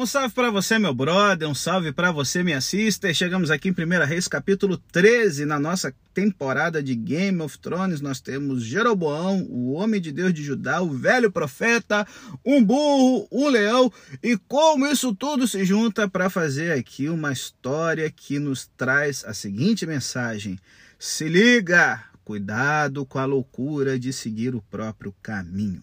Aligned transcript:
Um 0.00 0.06
salve 0.06 0.32
para 0.32 0.48
você, 0.48 0.78
meu 0.78 0.94
brother, 0.94 1.48
um 1.48 1.54
salve 1.56 1.90
para 1.90 2.12
você, 2.12 2.44
minha 2.44 2.60
sister. 2.60 3.12
Chegamos 3.12 3.50
aqui 3.50 3.68
em 3.68 3.72
1 3.72 4.06
Reis, 4.06 4.28
capítulo 4.28 4.78
13, 4.92 5.44
na 5.44 5.58
nossa 5.58 5.92
temporada 6.14 6.80
de 6.80 6.94
Game 6.94 7.42
of 7.42 7.58
Thrones. 7.58 8.00
Nós 8.00 8.20
temos 8.20 8.62
Jeroboão, 8.62 9.42
o 9.50 9.72
homem 9.72 10.00
de 10.00 10.12
Deus 10.12 10.32
de 10.32 10.44
Judá, 10.44 10.80
o 10.80 10.88
velho 10.88 11.32
profeta, 11.32 12.06
um 12.46 12.62
burro, 12.62 13.26
um 13.32 13.48
leão 13.48 13.92
e 14.22 14.36
como 14.36 14.86
isso 14.86 15.12
tudo 15.16 15.48
se 15.48 15.64
junta 15.64 16.08
para 16.08 16.30
fazer 16.30 16.78
aqui 16.78 17.08
uma 17.08 17.32
história 17.32 18.08
que 18.08 18.38
nos 18.38 18.70
traz 18.76 19.24
a 19.24 19.34
seguinte 19.34 19.84
mensagem: 19.84 20.60
Se 20.96 21.28
liga, 21.28 22.04
cuidado 22.24 23.04
com 23.04 23.18
a 23.18 23.24
loucura 23.24 23.98
de 23.98 24.12
seguir 24.12 24.54
o 24.54 24.62
próprio 24.62 25.12
caminho. 25.20 25.82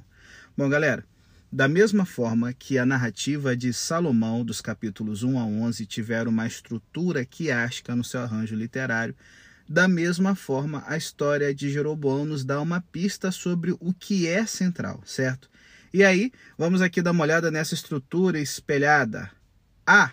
Bom, 0.55 0.69
galera, 0.69 1.03
da 1.55 1.69
mesma 1.69 2.05
forma 2.05 2.51
que 2.51 2.77
a 2.77 2.85
narrativa 2.85 3.55
de 3.55 3.71
Salomão, 3.71 4.43
dos 4.43 4.59
capítulos 4.59 5.23
1 5.23 5.39
a 5.39 5.45
11, 5.45 5.85
tiveram 5.85 6.29
uma 6.29 6.45
estrutura 6.45 7.23
quiástica 7.23 7.95
no 7.95 8.03
seu 8.03 8.19
arranjo 8.19 8.53
literário, 8.53 9.15
da 9.65 9.87
mesma 9.87 10.35
forma 10.35 10.83
a 10.85 10.97
história 10.97 11.55
de 11.55 11.69
Jeroboão 11.69 12.25
nos 12.25 12.43
dá 12.43 12.59
uma 12.59 12.81
pista 12.81 13.31
sobre 13.31 13.71
o 13.79 13.93
que 13.93 14.27
é 14.27 14.45
central, 14.45 15.01
certo? 15.05 15.49
E 15.93 16.03
aí, 16.03 16.29
vamos 16.57 16.81
aqui 16.81 17.01
dar 17.01 17.11
uma 17.11 17.23
olhada 17.23 17.49
nessa 17.49 17.73
estrutura 17.73 18.37
espelhada. 18.37 19.31
A 19.87 20.11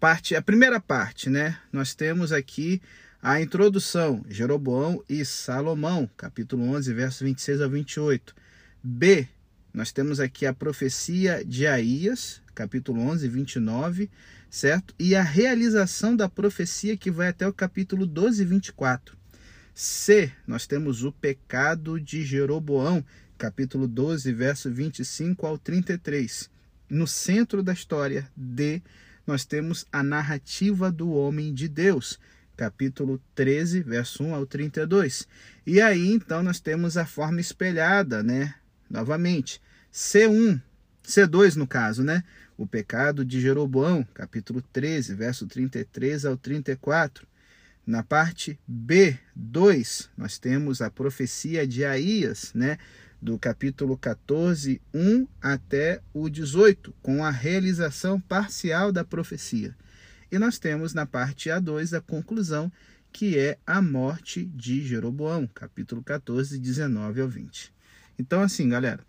parte, 0.00 0.34
a 0.34 0.42
primeira 0.42 0.80
parte, 0.80 1.30
né? 1.30 1.56
Nós 1.72 1.94
temos 1.94 2.32
aqui 2.32 2.82
a 3.22 3.40
introdução, 3.40 4.24
Jeroboão 4.28 5.04
e 5.08 5.24
Salomão, 5.24 6.10
capítulo 6.16 6.64
11, 6.70 6.92
versos 6.94 7.20
26 7.20 7.60
a 7.60 7.68
28. 7.68 8.34
B, 8.82 9.28
nós 9.78 9.92
temos 9.92 10.18
aqui 10.18 10.44
a 10.44 10.52
profecia 10.52 11.44
de 11.44 11.64
Aías, 11.64 12.42
capítulo 12.52 13.00
11, 13.00 13.28
29, 13.28 14.10
certo? 14.50 14.92
E 14.98 15.14
a 15.14 15.22
realização 15.22 16.16
da 16.16 16.28
profecia 16.28 16.96
que 16.96 17.12
vai 17.12 17.28
até 17.28 17.46
o 17.46 17.52
capítulo 17.52 18.04
12, 18.04 18.44
24. 18.44 19.16
C, 19.72 20.32
nós 20.44 20.66
temos 20.66 21.04
o 21.04 21.12
pecado 21.12 22.00
de 22.00 22.24
Jeroboão, 22.24 23.04
capítulo 23.38 23.86
12, 23.86 24.32
verso 24.32 24.68
25 24.68 25.46
ao 25.46 25.56
33. 25.56 26.50
No 26.90 27.06
centro 27.06 27.62
da 27.62 27.72
história, 27.72 28.28
D, 28.36 28.82
nós 29.24 29.44
temos 29.44 29.86
a 29.92 30.02
narrativa 30.02 30.90
do 30.90 31.12
homem 31.12 31.54
de 31.54 31.68
Deus, 31.68 32.18
capítulo 32.56 33.22
13, 33.36 33.82
verso 33.82 34.24
1 34.24 34.34
ao 34.34 34.44
32. 34.44 35.28
E 35.64 35.80
aí, 35.80 36.10
então, 36.10 36.42
nós 36.42 36.58
temos 36.58 36.96
a 36.96 37.06
forma 37.06 37.40
espelhada, 37.40 38.24
né? 38.24 38.56
Novamente, 38.90 39.60
C1, 39.92 40.60
C2 41.04 41.56
no 41.56 41.66
caso, 41.66 42.02
né? 42.02 42.22
O 42.56 42.66
pecado 42.66 43.24
de 43.24 43.40
Jeroboão, 43.40 44.06
capítulo 44.14 44.60
13, 44.72 45.14
verso 45.14 45.46
33 45.46 46.24
ao 46.24 46.36
34. 46.36 47.26
Na 47.86 48.02
parte 48.02 48.58
B2, 48.70 50.08
nós 50.16 50.38
temos 50.38 50.82
a 50.82 50.90
profecia 50.90 51.66
de 51.66 51.84
Aías, 51.84 52.52
né? 52.54 52.76
Do 53.20 53.38
capítulo 53.38 53.96
14, 53.96 54.80
1 54.92 55.26
até 55.40 56.00
o 56.12 56.28
18, 56.28 56.94
com 57.02 57.24
a 57.24 57.30
realização 57.30 58.20
parcial 58.20 58.92
da 58.92 59.04
profecia. 59.04 59.74
E 60.30 60.38
nós 60.38 60.58
temos 60.58 60.92
na 60.92 61.06
parte 61.06 61.48
A2 61.48 61.96
a 61.96 62.00
conclusão, 62.00 62.70
que 63.10 63.38
é 63.38 63.56
a 63.66 63.80
morte 63.80 64.44
de 64.44 64.86
Jeroboão, 64.86 65.46
capítulo 65.46 66.02
14, 66.02 66.58
19 66.58 67.22
ao 67.22 67.28
20. 67.28 67.72
Então, 68.18 68.42
assim, 68.42 68.68
galera, 68.68 69.00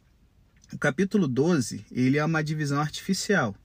o 0.72 0.78
capítulo 0.78 1.28
12 1.28 1.86
ele 1.92 2.18
é 2.18 2.24
uma 2.26 2.44
divisão 2.44 2.80
artificial. 2.80 3.56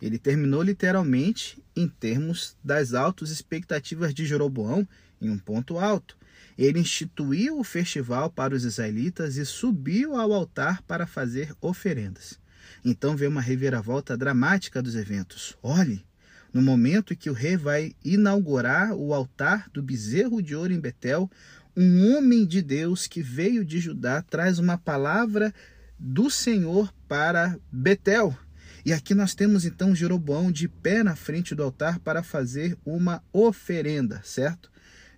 Ele 0.00 0.18
terminou 0.18 0.62
literalmente 0.62 1.62
em 1.74 1.88
termos 1.88 2.56
das 2.62 2.94
altas 2.94 3.30
expectativas 3.30 4.12
de 4.12 4.26
Jeroboão 4.26 4.86
em 5.20 5.30
um 5.30 5.38
ponto 5.38 5.78
alto. 5.78 6.16
Ele 6.56 6.80
instituiu 6.80 7.58
o 7.58 7.64
festival 7.64 8.30
para 8.30 8.54
os 8.54 8.64
israelitas 8.64 9.36
e 9.36 9.46
subiu 9.46 10.16
ao 10.16 10.32
altar 10.32 10.82
para 10.82 11.06
fazer 11.06 11.54
oferendas. 11.60 12.38
Então 12.84 13.16
vê 13.16 13.26
uma 13.26 13.40
reviravolta 13.40 14.16
dramática 14.16 14.82
dos 14.82 14.94
eventos. 14.96 15.56
Olhe, 15.62 16.04
no 16.52 16.62
momento 16.62 17.12
em 17.12 17.16
que 17.16 17.30
o 17.30 17.34
rei 17.34 17.56
vai 17.56 17.92
inaugurar 18.04 18.94
o 18.94 19.14
altar 19.14 19.68
do 19.72 19.82
bezerro 19.82 20.42
de 20.42 20.54
ouro 20.54 20.72
em 20.72 20.80
Betel, 20.80 21.30
um 21.76 22.16
homem 22.16 22.44
de 22.44 22.60
Deus 22.60 23.06
que 23.06 23.22
veio 23.22 23.64
de 23.64 23.78
Judá 23.78 24.22
traz 24.22 24.58
uma 24.58 24.76
palavra 24.76 25.54
do 25.98 26.30
Senhor 26.30 26.92
para 27.08 27.58
Betel. 27.72 28.36
E 28.84 28.92
aqui 28.92 29.14
nós 29.14 29.34
temos 29.34 29.64
então 29.64 29.94
Jeroboão 29.94 30.52
de 30.52 30.68
pé 30.68 31.02
na 31.02 31.16
frente 31.16 31.54
do 31.54 31.62
altar 31.62 31.98
para 31.98 32.22
fazer 32.22 32.78
uma 32.86 33.22
oferenda, 33.32 34.20
certo? 34.24 34.70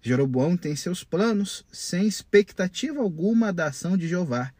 Jeroboão 0.03 0.57
tem 0.57 0.75
seus 0.75 1.05
planos 1.05 1.65
sem 1.71 2.07
expectativa 2.07 3.01
alguma 3.01 3.53
da 3.53 3.67
ação 3.67 3.97
de 3.97 4.09
Jeová. 4.09 4.53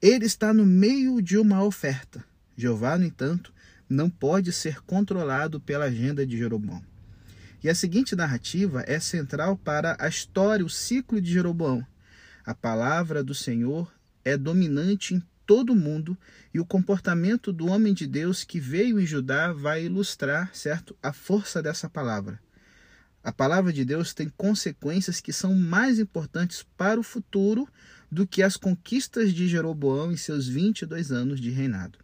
Ele 0.00 0.24
está 0.24 0.54
no 0.54 0.64
meio 0.64 1.20
de 1.20 1.36
uma 1.36 1.62
oferta. 1.62 2.24
Jeová, 2.56 2.96
no 2.96 3.04
entanto, 3.04 3.52
não 3.88 4.08
pode 4.08 4.52
ser 4.52 4.80
controlado 4.82 5.60
pela 5.60 5.84
agenda 5.84 6.26
de 6.26 6.38
Jeroboão. 6.38 6.82
E 7.62 7.68
a 7.68 7.74
seguinte 7.74 8.16
narrativa 8.16 8.82
é 8.86 8.98
central 8.98 9.56
para 9.56 9.96
a 9.98 10.08
história, 10.08 10.64
o 10.64 10.70
ciclo 10.70 11.20
de 11.20 11.32
Jeroboão. 11.32 11.84
A 12.44 12.54
palavra 12.54 13.22
do 13.22 13.34
Senhor 13.34 13.92
é 14.24 14.36
dominante 14.36 15.14
em 15.14 15.22
todo 15.48 15.70
o 15.70 15.76
mundo 15.76 16.14
e 16.52 16.60
o 16.60 16.64
comportamento 16.64 17.54
do 17.54 17.68
homem 17.68 17.94
de 17.94 18.06
Deus 18.06 18.44
que 18.44 18.60
veio 18.60 19.00
em 19.00 19.06
Judá 19.06 19.50
vai 19.50 19.86
ilustrar, 19.86 20.54
certo, 20.54 20.94
a 21.02 21.10
força 21.10 21.62
dessa 21.62 21.88
palavra. 21.88 22.38
A 23.24 23.32
palavra 23.32 23.72
de 23.72 23.82
Deus 23.82 24.12
tem 24.12 24.28
consequências 24.28 25.22
que 25.22 25.32
são 25.32 25.54
mais 25.54 25.98
importantes 25.98 26.66
para 26.76 27.00
o 27.00 27.02
futuro 27.02 27.66
do 28.12 28.26
que 28.26 28.42
as 28.42 28.58
conquistas 28.58 29.32
de 29.32 29.48
Jeroboão 29.48 30.12
em 30.12 30.18
seus 30.18 30.46
22 30.46 31.10
anos 31.10 31.40
de 31.40 31.48
reinado. 31.48 31.98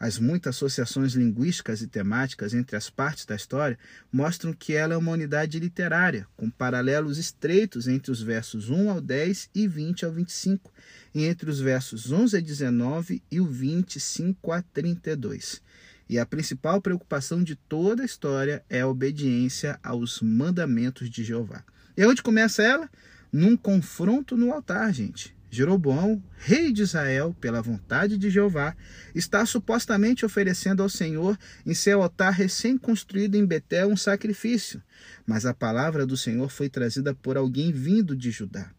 As 0.00 0.18
muitas 0.18 0.56
associações 0.56 1.12
linguísticas 1.12 1.82
e 1.82 1.86
temáticas 1.86 2.54
entre 2.54 2.74
as 2.74 2.88
partes 2.88 3.26
da 3.26 3.36
história 3.36 3.78
mostram 4.10 4.50
que 4.50 4.72
ela 4.72 4.94
é 4.94 4.96
uma 4.96 5.12
unidade 5.12 5.60
literária, 5.60 6.26
com 6.38 6.48
paralelos 6.48 7.18
estreitos 7.18 7.86
entre 7.86 8.10
os 8.10 8.22
versos 8.22 8.70
1 8.70 8.88
ao 8.88 8.98
10 8.98 9.50
e 9.54 9.68
20 9.68 10.06
ao 10.06 10.12
25, 10.12 10.72
e 11.14 11.26
entre 11.26 11.50
os 11.50 11.60
versos 11.60 12.10
11 12.10 12.38
a 12.38 12.40
19 12.40 13.22
e 13.30 13.40
o 13.42 13.46
25 13.46 14.52
a 14.52 14.62
32. 14.62 15.60
E 16.08 16.18
a 16.18 16.24
principal 16.24 16.80
preocupação 16.80 17.44
de 17.44 17.54
toda 17.54 18.02
a 18.02 18.06
história 18.06 18.64
é 18.70 18.80
a 18.80 18.88
obediência 18.88 19.78
aos 19.82 20.22
mandamentos 20.22 21.10
de 21.10 21.22
Jeová. 21.22 21.62
E 21.94 22.06
onde 22.06 22.22
começa 22.22 22.62
ela? 22.62 22.88
Num 23.30 23.54
confronto 23.54 24.34
no 24.34 24.50
altar, 24.50 24.94
gente. 24.94 25.38
Jeroboão, 25.50 26.22
rei 26.36 26.72
de 26.72 26.82
Israel, 26.82 27.34
pela 27.40 27.60
vontade 27.60 28.16
de 28.16 28.30
Jeová, 28.30 28.76
está 29.14 29.44
supostamente 29.44 30.24
oferecendo 30.24 30.82
ao 30.82 30.88
Senhor 30.88 31.36
em 31.66 31.74
seu 31.74 32.02
altar 32.02 32.32
recém-construído 32.32 33.36
em 33.36 33.44
Betel 33.44 33.88
um 33.88 33.96
sacrifício, 33.96 34.80
mas 35.26 35.44
a 35.44 35.52
palavra 35.52 36.06
do 36.06 36.16
Senhor 36.16 36.48
foi 36.48 36.68
trazida 36.68 37.12
por 37.12 37.36
alguém 37.36 37.72
vindo 37.72 38.14
de 38.14 38.30
Judá. 38.30 38.70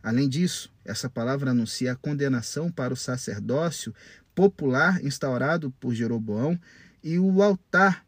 Além 0.00 0.28
disso, 0.28 0.72
essa 0.84 1.10
palavra 1.10 1.50
anuncia 1.50 1.90
a 1.90 1.96
condenação 1.96 2.70
para 2.70 2.94
o 2.94 2.96
sacerdócio 2.96 3.92
popular 4.32 5.04
instaurado 5.04 5.72
por 5.80 5.92
Jeroboão 5.92 6.56
e 7.02 7.18
o 7.18 7.42
altar, 7.42 8.06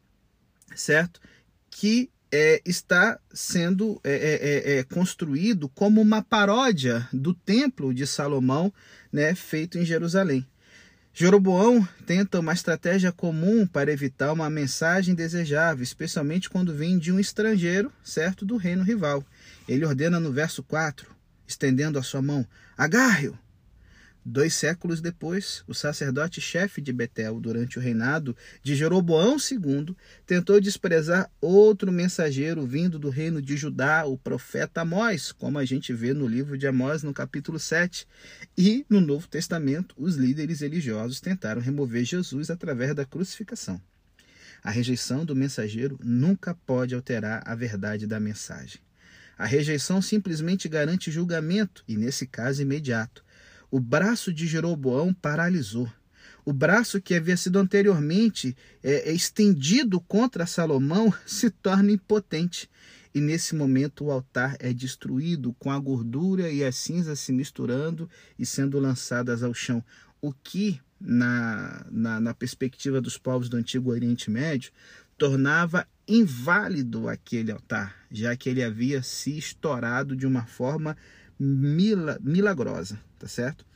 certo? 0.76 1.20
Que 1.68 2.08
é, 2.30 2.60
está 2.64 3.18
sendo 3.32 4.00
é 4.04 4.12
é, 4.12 4.74
é, 4.74 4.78
é, 4.78 4.82
construído 4.84 5.68
como 5.68 6.00
uma 6.00 6.22
paródia 6.22 7.08
do 7.12 7.32
templo 7.32 7.92
de 7.94 8.06
Salomão, 8.06 8.72
né, 9.12 9.34
feito 9.34 9.78
em 9.78 9.84
Jerusalém. 9.84 10.46
Jeroboão 11.12 11.86
tenta 12.06 12.38
uma 12.38 12.52
estratégia 12.52 13.10
comum 13.10 13.66
para 13.66 13.92
evitar 13.92 14.32
uma 14.32 14.48
mensagem 14.48 15.14
desejável, 15.14 15.82
especialmente 15.82 16.48
quando 16.48 16.72
vem 16.72 16.96
de 16.96 17.10
um 17.10 17.18
estrangeiro, 17.18 17.92
certo, 18.04 18.44
do 18.44 18.56
reino 18.56 18.84
rival. 18.84 19.24
Ele 19.66 19.84
ordena 19.84 20.20
no 20.20 20.32
verso 20.32 20.62
4, 20.62 21.10
estendendo 21.46 21.98
a 21.98 22.02
sua 22.04 22.22
mão: 22.22 22.46
agarre-o. 22.76 23.36
Dois 24.30 24.52
séculos 24.52 25.00
depois, 25.00 25.64
o 25.66 25.72
sacerdote-chefe 25.72 26.82
de 26.82 26.92
Betel, 26.92 27.40
durante 27.40 27.78
o 27.78 27.80
reinado 27.80 28.36
de 28.62 28.76
Jeroboão 28.76 29.38
II, 29.38 29.96
tentou 30.26 30.60
desprezar 30.60 31.30
outro 31.40 31.90
mensageiro 31.90 32.66
vindo 32.66 32.98
do 32.98 33.08
reino 33.08 33.40
de 33.40 33.56
Judá, 33.56 34.04
o 34.04 34.18
profeta 34.18 34.82
Amós, 34.82 35.32
como 35.32 35.58
a 35.58 35.64
gente 35.64 35.94
vê 35.94 36.12
no 36.12 36.26
livro 36.26 36.58
de 36.58 36.66
Amós, 36.66 37.02
no 37.02 37.14
capítulo 37.14 37.58
7. 37.58 38.06
E, 38.54 38.84
no 38.86 39.00
Novo 39.00 39.26
Testamento, 39.26 39.94
os 39.96 40.16
líderes 40.16 40.60
religiosos 40.60 41.22
tentaram 41.22 41.62
remover 41.62 42.04
Jesus 42.04 42.50
através 42.50 42.94
da 42.94 43.06
crucificação. 43.06 43.80
A 44.62 44.70
rejeição 44.70 45.24
do 45.24 45.34
mensageiro 45.34 45.98
nunca 46.04 46.54
pode 46.66 46.94
alterar 46.94 47.42
a 47.46 47.54
verdade 47.54 48.06
da 48.06 48.20
mensagem. 48.20 48.78
A 49.38 49.46
rejeição 49.46 50.02
simplesmente 50.02 50.68
garante 50.68 51.10
julgamento, 51.10 51.82
e 51.88 51.96
nesse 51.96 52.26
caso 52.26 52.60
imediato 52.60 53.24
o 53.70 53.80
braço 53.80 54.32
de 54.32 54.46
Jeroboão 54.46 55.12
paralisou. 55.12 55.90
o 56.44 56.52
braço 56.52 57.00
que 57.00 57.14
havia 57.14 57.36
sido 57.36 57.58
anteriormente 57.58 58.56
é, 58.82 59.10
é 59.10 59.12
estendido 59.12 60.00
contra 60.00 60.46
Salomão 60.46 61.12
se 61.26 61.50
torna 61.50 61.92
impotente. 61.92 62.70
E 63.14 63.20
nesse 63.20 63.54
momento 63.54 64.04
o 64.04 64.10
altar 64.10 64.56
é 64.58 64.72
destruído, 64.72 65.54
com 65.58 65.70
a 65.70 65.78
gordura 65.78 66.50
e 66.50 66.64
as 66.64 66.76
cinzas 66.76 67.20
se 67.20 67.32
misturando 67.32 68.08
e 68.38 68.46
sendo 68.46 68.78
lançadas 68.78 69.42
ao 69.42 69.52
chão. 69.52 69.84
O 70.20 70.32
que, 70.32 70.80
na, 71.00 71.84
na, 71.90 72.20
na 72.20 72.34
perspectiva 72.34 73.00
dos 73.00 73.18
povos 73.18 73.48
do 73.48 73.56
Antigo 73.56 73.90
Oriente 73.90 74.30
Médio, 74.30 74.72
tornava 75.18 75.86
inválido 76.06 77.08
aquele 77.08 77.50
altar, 77.50 77.94
já 78.10 78.34
que 78.36 78.48
ele 78.48 78.62
havia 78.62 79.02
se 79.02 79.36
estourado 79.36 80.16
de 80.16 80.26
uma 80.26 80.46
forma 80.46 80.96
mila, 81.38 82.18
milagrosa, 82.22 82.98
tá 83.18 83.28
certo? 83.28 83.66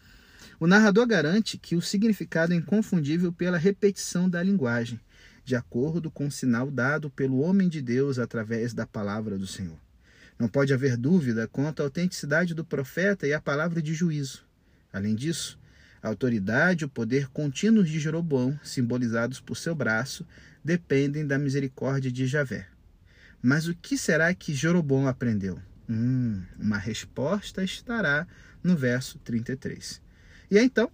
O 0.58 0.66
narrador 0.66 1.06
garante 1.06 1.58
que 1.58 1.74
o 1.74 1.82
significado 1.82 2.52
é 2.52 2.56
inconfundível 2.56 3.32
pela 3.32 3.58
repetição 3.58 4.28
da 4.28 4.42
linguagem, 4.42 5.00
de 5.44 5.56
acordo 5.56 6.10
com 6.10 6.26
o 6.26 6.30
sinal 6.30 6.70
dado 6.70 7.10
pelo 7.10 7.40
homem 7.40 7.68
de 7.68 7.82
Deus 7.82 8.18
através 8.18 8.72
da 8.72 8.86
palavra 8.86 9.36
do 9.36 9.46
Senhor. 9.46 9.78
Não 10.38 10.48
pode 10.48 10.72
haver 10.72 10.96
dúvida 10.96 11.48
quanto 11.48 11.80
à 11.80 11.84
autenticidade 11.84 12.54
do 12.54 12.64
profeta 12.64 13.26
e 13.26 13.32
à 13.32 13.40
palavra 13.40 13.82
de 13.82 13.92
juízo. 13.92 14.44
Além 14.92 15.14
disso, 15.14 15.58
a 16.02 16.08
autoridade 16.08 16.84
e 16.84 16.86
o 16.86 16.88
poder 16.88 17.28
contínuos 17.28 17.88
de 17.88 17.98
Jeroboão, 18.00 18.58
simbolizados 18.62 19.40
por 19.40 19.56
seu 19.56 19.74
braço, 19.74 20.26
dependem 20.64 21.26
da 21.26 21.38
misericórdia 21.38 22.10
de 22.10 22.26
Javé. 22.26 22.66
Mas 23.40 23.66
o 23.66 23.74
que 23.74 23.98
será 23.98 24.32
que 24.34 24.54
Jeroboão 24.54 25.06
aprendeu? 25.06 25.58
Hum, 25.94 26.42
uma 26.58 26.78
resposta 26.78 27.62
estará 27.62 28.26
no 28.64 28.74
verso 28.74 29.18
33. 29.18 30.00
E 30.50 30.58
então, 30.58 30.90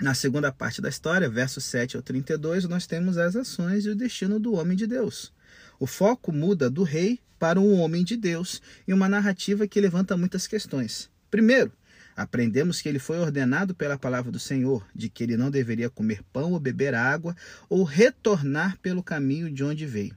na 0.00 0.14
segunda 0.14 0.50
parte 0.50 0.82
da 0.82 0.88
história, 0.88 1.30
versos 1.30 1.64
7 1.64 1.96
ao 1.96 2.02
32, 2.02 2.64
nós 2.64 2.88
temos 2.88 3.18
as 3.18 3.36
ações 3.36 3.84
e 3.84 3.90
o 3.90 3.94
destino 3.94 4.40
do 4.40 4.54
homem 4.54 4.76
de 4.76 4.84
Deus. 4.84 5.32
O 5.78 5.86
foco 5.86 6.32
muda 6.32 6.68
do 6.68 6.82
rei 6.82 7.20
para 7.38 7.60
um 7.60 7.78
homem 7.78 8.02
de 8.02 8.16
Deus 8.16 8.60
em 8.88 8.92
uma 8.92 9.08
narrativa 9.08 9.68
que 9.68 9.80
levanta 9.80 10.16
muitas 10.16 10.48
questões. 10.48 11.08
Primeiro, 11.30 11.70
aprendemos 12.16 12.82
que 12.82 12.88
ele 12.88 12.98
foi 12.98 13.20
ordenado 13.20 13.76
pela 13.76 13.96
palavra 13.96 14.32
do 14.32 14.40
Senhor, 14.40 14.84
de 14.92 15.08
que 15.08 15.22
ele 15.22 15.36
não 15.36 15.52
deveria 15.52 15.88
comer 15.88 16.24
pão 16.32 16.50
ou 16.50 16.58
beber 16.58 16.96
água 16.96 17.36
ou 17.68 17.84
retornar 17.84 18.76
pelo 18.78 19.04
caminho 19.04 19.52
de 19.52 19.62
onde 19.62 19.86
veio. 19.86 20.16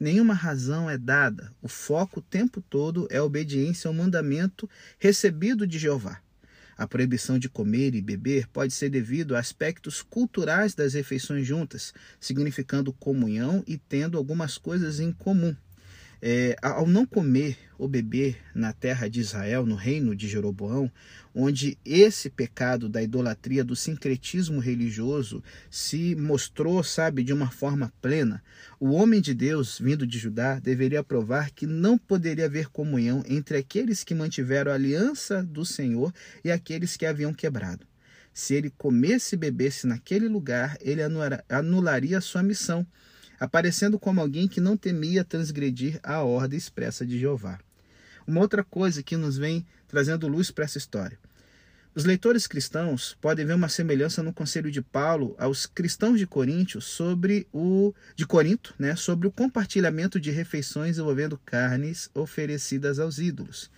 Nenhuma 0.00 0.32
razão 0.32 0.88
é 0.88 0.96
dada, 0.96 1.52
o 1.60 1.66
foco 1.66 2.20
o 2.20 2.22
tempo 2.22 2.60
todo 2.60 3.08
é 3.10 3.16
a 3.16 3.24
obediência 3.24 3.88
ao 3.88 3.94
mandamento 3.94 4.70
recebido 4.96 5.66
de 5.66 5.76
Jeová. 5.76 6.20
A 6.76 6.86
proibição 6.86 7.36
de 7.36 7.48
comer 7.48 7.96
e 7.96 8.00
beber 8.00 8.46
pode 8.46 8.72
ser 8.72 8.88
devido 8.88 9.34
a 9.34 9.40
aspectos 9.40 10.00
culturais 10.00 10.72
das 10.72 10.94
refeições 10.94 11.44
juntas, 11.44 11.92
significando 12.20 12.92
comunhão 12.92 13.64
e 13.66 13.76
tendo 13.76 14.16
algumas 14.16 14.56
coisas 14.56 15.00
em 15.00 15.10
comum. 15.10 15.56
É, 16.20 16.56
ao 16.60 16.86
não 16.86 17.06
comer 17.06 17.56
ou 17.78 17.86
beber 17.86 18.38
na 18.52 18.72
terra 18.72 19.08
de 19.08 19.20
Israel, 19.20 19.64
no 19.64 19.76
reino 19.76 20.16
de 20.16 20.26
Jeroboão, 20.26 20.90
onde 21.32 21.78
esse 21.84 22.28
pecado 22.28 22.88
da 22.88 23.00
idolatria, 23.00 23.62
do 23.62 23.76
sincretismo 23.76 24.58
religioso 24.58 25.42
se 25.70 26.16
mostrou, 26.16 26.82
sabe, 26.82 27.22
de 27.22 27.32
uma 27.32 27.50
forma 27.50 27.92
plena, 28.02 28.42
o 28.80 28.90
homem 28.90 29.20
de 29.20 29.32
Deus, 29.32 29.78
vindo 29.78 30.04
de 30.04 30.18
Judá, 30.18 30.58
deveria 30.58 31.04
provar 31.04 31.50
que 31.52 31.66
não 31.66 31.96
poderia 31.96 32.46
haver 32.46 32.68
comunhão 32.68 33.22
entre 33.28 33.56
aqueles 33.56 34.02
que 34.02 34.14
mantiveram 34.14 34.72
a 34.72 34.74
aliança 34.74 35.42
do 35.44 35.64
Senhor 35.64 36.12
e 36.42 36.50
aqueles 36.50 36.96
que 36.96 37.06
haviam 37.06 37.32
quebrado. 37.32 37.86
Se 38.34 38.54
ele 38.54 38.70
comesse 38.70 39.34
e 39.34 39.38
bebesse 39.38 39.86
naquele 39.86 40.28
lugar, 40.28 40.76
ele 40.80 41.00
anularia 41.48 42.20
sua 42.20 42.42
missão 42.42 42.86
aparecendo 43.38 43.98
como 43.98 44.20
alguém 44.20 44.48
que 44.48 44.60
não 44.60 44.76
temia 44.76 45.24
transgredir 45.24 46.00
a 46.02 46.22
ordem 46.22 46.58
expressa 46.58 47.06
de 47.06 47.18
Jeová. 47.18 47.58
Uma 48.26 48.40
outra 48.40 48.62
coisa 48.62 49.02
que 49.02 49.16
nos 49.16 49.38
vem 49.38 49.66
trazendo 49.86 50.28
luz 50.28 50.50
para 50.50 50.64
essa 50.64 50.78
história. 50.78 51.18
Os 51.94 52.04
leitores 52.04 52.46
cristãos 52.46 53.16
podem 53.20 53.44
ver 53.44 53.54
uma 53.54 53.68
semelhança 53.68 54.22
no 54.22 54.32
conselho 54.32 54.70
de 54.70 54.80
Paulo 54.80 55.34
aos 55.38 55.66
cristãos 55.66 56.18
de 56.18 56.26
Corinto 56.26 56.80
sobre 56.80 57.48
o 57.52 57.92
de 58.14 58.24
Corinto, 58.26 58.74
né, 58.78 58.94
sobre 58.94 59.26
o 59.26 59.32
compartilhamento 59.32 60.20
de 60.20 60.30
refeições 60.30 60.98
envolvendo 60.98 61.40
carnes 61.44 62.08
oferecidas 62.14 63.00
aos 63.00 63.18
ídolos. 63.18 63.70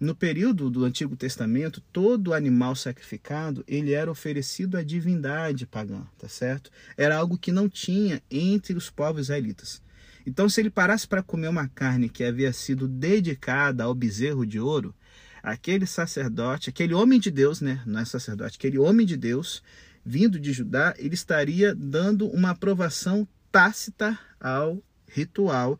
No 0.00 0.14
período 0.14 0.68
do 0.68 0.84
Antigo 0.84 1.16
Testamento, 1.16 1.80
todo 1.92 2.34
animal 2.34 2.74
sacrificado, 2.74 3.64
ele 3.66 3.92
era 3.92 4.10
oferecido 4.10 4.76
à 4.76 4.82
divindade 4.82 5.66
pagã, 5.66 6.04
tá 6.18 6.28
certo? 6.28 6.70
Era 6.96 7.16
algo 7.16 7.38
que 7.38 7.52
não 7.52 7.68
tinha 7.68 8.20
entre 8.30 8.74
os 8.74 8.90
povos 8.90 9.22
israelitas. 9.22 9.80
Então, 10.26 10.48
se 10.48 10.60
ele 10.60 10.70
parasse 10.70 11.06
para 11.06 11.22
comer 11.22 11.48
uma 11.48 11.68
carne 11.68 12.08
que 12.08 12.24
havia 12.24 12.52
sido 12.52 12.88
dedicada 12.88 13.84
ao 13.84 13.94
bezerro 13.94 14.44
de 14.44 14.58
ouro, 14.58 14.94
aquele 15.42 15.86
sacerdote, 15.86 16.70
aquele 16.70 16.94
homem 16.94 17.20
de 17.20 17.30
Deus, 17.30 17.60
né? 17.60 17.82
Não 17.86 18.00
é 18.00 18.04
sacerdote, 18.04 18.56
aquele 18.56 18.78
homem 18.78 19.06
de 19.06 19.16
Deus, 19.16 19.62
vindo 20.04 20.40
de 20.40 20.52
Judá, 20.52 20.94
ele 20.98 21.14
estaria 21.14 21.74
dando 21.74 22.26
uma 22.28 22.50
aprovação 22.50 23.28
tácita 23.52 24.18
ao 24.40 24.82
ritual 25.06 25.78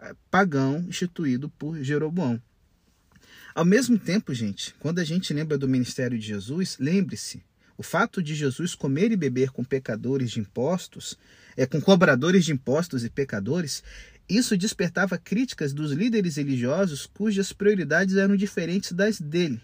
eh, 0.00 0.14
pagão 0.30 0.84
instituído 0.88 1.48
por 1.48 1.82
Jeroboão. 1.82 2.40
Ao 3.54 3.64
mesmo 3.64 3.96
tempo, 3.96 4.34
gente, 4.34 4.74
quando 4.80 4.98
a 4.98 5.04
gente 5.04 5.32
lembra 5.32 5.56
do 5.56 5.68
ministério 5.68 6.18
de 6.18 6.26
Jesus, 6.26 6.76
lembre-se, 6.80 7.40
o 7.78 7.84
fato 7.84 8.20
de 8.20 8.34
Jesus 8.34 8.74
comer 8.74 9.12
e 9.12 9.16
beber 9.16 9.50
com 9.50 9.62
pecadores 9.62 10.32
de 10.32 10.40
impostos, 10.40 11.16
é, 11.56 11.64
com 11.64 11.80
cobradores 11.80 12.44
de 12.44 12.52
impostos 12.52 13.04
e 13.04 13.10
pecadores, 13.10 13.84
isso 14.28 14.58
despertava 14.58 15.16
críticas 15.16 15.72
dos 15.72 15.92
líderes 15.92 16.34
religiosos 16.34 17.06
cujas 17.06 17.52
prioridades 17.52 18.16
eram 18.16 18.36
diferentes 18.36 18.90
das 18.90 19.20
dele. 19.20 19.60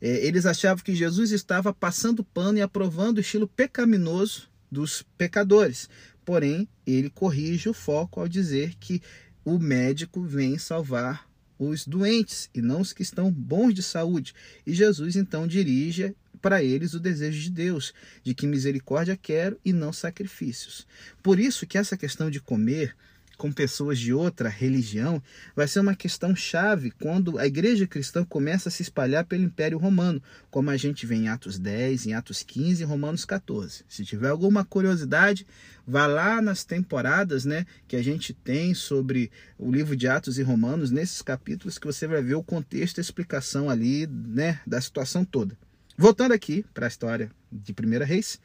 É, 0.00 0.26
eles 0.26 0.44
achavam 0.44 0.82
que 0.82 0.92
Jesus 0.92 1.30
estava 1.30 1.72
passando 1.72 2.24
pano 2.24 2.58
e 2.58 2.62
aprovando 2.62 3.18
o 3.18 3.20
estilo 3.20 3.46
pecaminoso 3.46 4.50
dos 4.68 5.04
pecadores. 5.16 5.88
Porém, 6.24 6.68
ele 6.84 7.08
corrige 7.08 7.68
o 7.68 7.74
foco 7.74 8.18
ao 8.18 8.26
dizer 8.26 8.74
que 8.80 9.00
o 9.44 9.60
médico 9.60 10.22
vem 10.22 10.58
salvar 10.58 11.30
os 11.68 11.86
doentes 11.86 12.50
e 12.54 12.60
não 12.60 12.80
os 12.80 12.92
que 12.92 13.02
estão 13.02 13.30
bons 13.30 13.74
de 13.74 13.82
saúde. 13.82 14.34
E 14.66 14.72
Jesus 14.72 15.16
então 15.16 15.46
dirige 15.46 16.14
para 16.40 16.62
eles 16.62 16.92
o 16.92 17.00
desejo 17.00 17.40
de 17.40 17.50
Deus, 17.50 17.94
de 18.22 18.34
que 18.34 18.46
misericórdia 18.46 19.16
quero 19.16 19.58
e 19.64 19.72
não 19.72 19.92
sacrifícios. 19.92 20.86
Por 21.22 21.38
isso 21.38 21.66
que 21.66 21.78
essa 21.78 21.96
questão 21.96 22.28
de 22.30 22.40
comer 22.40 22.96
com 23.42 23.50
pessoas 23.50 23.98
de 23.98 24.12
outra 24.12 24.48
religião 24.48 25.20
vai 25.56 25.66
ser 25.66 25.80
uma 25.80 25.96
questão 25.96 26.32
chave 26.32 26.92
quando 26.92 27.40
a 27.40 27.44
igreja 27.44 27.88
cristã 27.88 28.24
começa 28.24 28.68
a 28.68 28.72
se 28.72 28.82
espalhar 28.82 29.24
pelo 29.24 29.42
Império 29.42 29.78
Romano, 29.78 30.22
como 30.48 30.70
a 30.70 30.76
gente 30.76 31.04
vê 31.04 31.16
em 31.16 31.28
Atos 31.28 31.58
10, 31.58 32.06
em 32.06 32.14
Atos 32.14 32.44
15 32.44 32.80
e 32.80 32.86
Romanos 32.86 33.24
14. 33.24 33.84
Se 33.88 34.04
tiver 34.04 34.28
alguma 34.28 34.64
curiosidade, 34.64 35.44
vá 35.84 36.06
lá 36.06 36.40
nas 36.40 36.62
temporadas 36.62 37.44
né, 37.44 37.66
que 37.88 37.96
a 37.96 38.02
gente 38.04 38.32
tem 38.32 38.74
sobre 38.74 39.28
o 39.58 39.72
livro 39.72 39.96
de 39.96 40.06
Atos 40.06 40.38
e 40.38 40.42
Romanos, 40.44 40.92
nesses 40.92 41.20
capítulos 41.20 41.80
que 41.80 41.86
você 41.88 42.06
vai 42.06 42.22
ver 42.22 42.36
o 42.36 42.44
contexto 42.44 42.98
e 42.98 43.00
a 43.00 43.02
explicação 43.02 43.68
ali 43.68 44.06
né, 44.06 44.60
da 44.64 44.80
situação 44.80 45.24
toda. 45.24 45.58
Voltando 45.98 46.30
aqui 46.30 46.64
para 46.72 46.86
a 46.86 46.88
história 46.88 47.28
de 47.50 47.72
Primeira 47.72 48.04
Reis, 48.04 48.38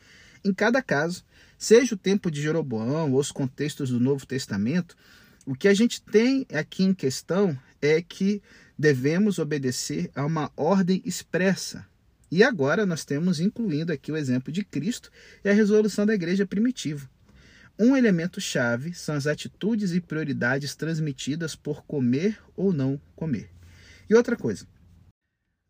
em 0.43 0.53
cada 0.53 0.81
caso, 0.81 1.23
seja 1.57 1.95
o 1.95 1.97
tempo 1.97 2.29
de 2.29 2.41
Jeroboão 2.41 3.11
ou 3.13 3.19
os 3.19 3.31
contextos 3.31 3.89
do 3.89 3.99
Novo 3.99 4.25
Testamento, 4.25 4.95
o 5.45 5.55
que 5.55 5.67
a 5.67 5.73
gente 5.73 6.01
tem 6.01 6.45
aqui 6.53 6.83
em 6.83 6.93
questão 6.93 7.57
é 7.81 8.01
que 8.01 8.41
devemos 8.77 9.39
obedecer 9.39 10.11
a 10.13 10.25
uma 10.25 10.51
ordem 10.55 11.01
expressa. 11.05 11.85
E 12.29 12.43
agora 12.43 12.85
nós 12.85 13.05
temos 13.05 13.39
incluindo 13.39 13.91
aqui 13.91 14.11
o 14.11 14.17
exemplo 14.17 14.51
de 14.51 14.63
Cristo 14.63 15.09
e 15.43 15.49
a 15.49 15.53
resolução 15.53 16.05
da 16.05 16.13
igreja 16.13 16.45
primitiva. 16.45 17.09
Um 17.79 17.95
elemento 17.95 18.41
chave 18.41 18.93
são 18.93 19.15
as 19.15 19.27
atitudes 19.27 19.93
e 19.93 20.01
prioridades 20.01 20.75
transmitidas 20.75 21.55
por 21.55 21.83
comer 21.85 22.39
ou 22.55 22.73
não 22.73 22.99
comer. 23.15 23.49
E 24.09 24.15
outra 24.15 24.35
coisa, 24.35 24.65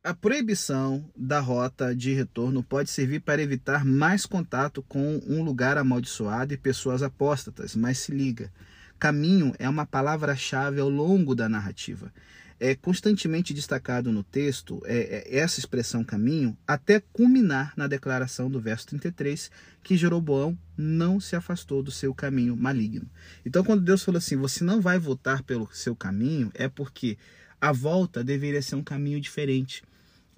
a 0.03 0.13
proibição 0.13 1.03
da 1.15 1.39
rota 1.39 1.93
de 1.95 2.13
retorno 2.13 2.63
pode 2.63 2.89
servir 2.89 3.19
para 3.19 3.41
evitar 3.41 3.83
mais 3.83 4.25
contato 4.25 4.81
com 4.83 5.21
um 5.27 5.43
lugar 5.43 5.77
amaldiçoado 5.77 6.53
e 6.53 6.57
pessoas 6.57 7.03
apóstatas, 7.03 7.75
mas 7.75 7.97
se 7.97 8.11
liga, 8.11 8.51
caminho 8.97 9.53
é 9.59 9.67
uma 9.67 9.85
palavra-chave 9.85 10.79
ao 10.79 10.89
longo 10.89 11.35
da 11.35 11.49
narrativa. 11.49 12.13
É 12.59 12.73
constantemente 12.73 13.53
destacado 13.53 14.11
no 14.11 14.23
texto 14.23 14.81
é, 14.85 14.97
é, 14.97 15.37
essa 15.37 15.59
expressão 15.59 16.03
caminho, 16.03 16.57
até 16.65 16.99
culminar 16.99 17.73
na 17.77 17.85
declaração 17.85 18.49
do 18.49 18.59
verso 18.59 18.87
33, 18.87 19.51
que 19.83 19.95
Jeroboão 19.95 20.57
não 20.75 21.19
se 21.19 21.35
afastou 21.35 21.83
do 21.83 21.91
seu 21.91 22.15
caminho 22.15 22.55
maligno. 22.55 23.07
Então, 23.45 23.63
quando 23.63 23.83
Deus 23.83 24.03
falou 24.03 24.17
assim: 24.17 24.35
você 24.35 24.63
não 24.63 24.81
vai 24.81 24.97
voltar 24.97 25.43
pelo 25.43 25.69
seu 25.71 25.95
caminho, 25.95 26.49
é 26.55 26.67
porque 26.67 27.15
a 27.59 27.71
volta 27.71 28.23
deveria 28.23 28.61
ser 28.61 28.75
um 28.75 28.83
caminho 28.83 29.19
diferente 29.19 29.83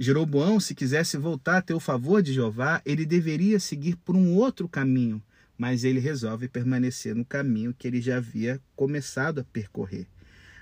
Jeroboão, 0.01 0.61
se 0.61 0.73
quisesse 0.73 1.17
voltar 1.17 1.57
a 1.57 1.61
ter 1.61 1.73
o 1.73 1.79
favor 1.79 2.23
de 2.23 2.31
Jeová, 2.31 2.81
ele 2.85 3.05
deveria 3.05 3.59
seguir 3.59 3.97
por 3.97 4.15
um 4.15 4.33
outro 4.33 4.65
caminho, 4.69 5.21
mas 5.57 5.83
ele 5.83 5.99
resolve 5.99 6.47
permanecer 6.47 7.13
no 7.13 7.25
caminho 7.25 7.75
que 7.77 7.85
ele 7.85 7.99
já 7.99 8.15
havia 8.15 8.61
começado 8.77 9.39
a 9.39 9.43
percorrer. 9.43 10.07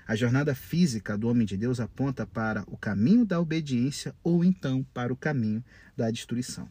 A 0.08 0.16
jornada 0.16 0.56
física 0.56 1.16
do 1.16 1.28
homem 1.28 1.46
de 1.46 1.56
Deus 1.56 1.78
aponta 1.78 2.26
para 2.26 2.64
o 2.66 2.76
caminho 2.76 3.24
da 3.24 3.40
obediência 3.40 4.12
ou 4.24 4.44
então 4.44 4.84
para 4.92 5.12
o 5.12 5.16
caminho 5.16 5.62
da 5.96 6.10
destruição. 6.10 6.68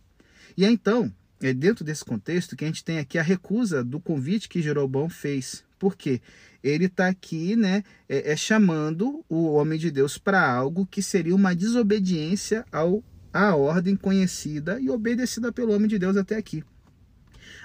E 0.57 0.65
é 0.65 0.69
então, 0.69 1.09
é 1.39 1.53
dentro 1.53 1.85
desse 1.85 2.03
contexto 2.03 2.57
que 2.57 2.65
a 2.65 2.67
gente 2.67 2.83
tem 2.83 2.99
aqui 2.99 3.17
a 3.17 3.23
recusa 3.23 3.81
do 3.81 3.97
convite 3.97 4.49
que 4.49 4.61
Jeroboão 4.61 5.07
fez. 5.07 5.63
Por 5.77 5.95
quê? 5.95 6.21
Ele 6.63 6.85
está 6.85 7.07
aqui 7.07 7.55
né, 7.55 7.83
é, 8.09 8.31
é, 8.31 8.35
chamando 8.35 9.23
o 9.29 9.53
homem 9.53 9.77
de 9.77 9.91
Deus 9.91 10.17
para 10.17 10.49
algo 10.49 10.85
que 10.85 11.01
seria 11.01 11.35
uma 11.35 11.55
desobediência 11.55 12.65
ao, 12.71 13.03
à 13.31 13.55
ordem 13.55 13.95
conhecida 13.95 14.79
e 14.79 14.89
obedecida 14.89 15.51
pelo 15.51 15.73
homem 15.73 15.87
de 15.87 15.99
Deus 15.99 16.17
até 16.17 16.35
aqui. 16.35 16.63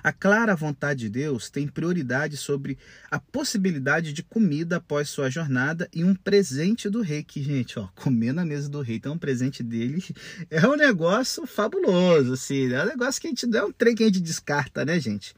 A 0.02 0.12
clara 0.12 0.56
vontade 0.56 1.00
de 1.00 1.08
Deus 1.08 1.48
tem 1.48 1.68
prioridade 1.68 2.36
sobre 2.36 2.76
a 3.10 3.20
possibilidade 3.20 4.12
de 4.12 4.22
comida 4.22 4.76
após 4.76 5.08
sua 5.08 5.30
jornada 5.30 5.88
e 5.92 6.02
um 6.02 6.14
presente 6.14 6.90
do 6.90 7.02
rei, 7.02 7.22
que, 7.22 7.42
gente, 7.42 7.78
ó, 7.78 7.88
comer 7.94 8.32
na 8.32 8.44
mesa 8.44 8.68
do 8.68 8.80
rei, 8.80 8.96
então 8.96 9.14
um 9.14 9.18
presente 9.18 9.62
dele 9.62 10.02
é 10.50 10.66
um 10.66 10.76
negócio 10.76 11.46
fabuloso, 11.46 12.32
assim, 12.32 12.72
é 12.72 12.82
um 12.82 12.86
negócio 12.86 13.20
que 13.20 13.28
a 13.28 13.30
gente, 13.30 13.56
é 13.56 13.64
um 13.64 13.72
trem 13.72 13.94
que 13.94 14.02
a 14.02 14.06
gente 14.06 14.20
descarta, 14.20 14.84
né, 14.84 14.98
gente? 14.98 15.34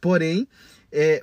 Porém, 0.00 0.48
é 0.90 1.20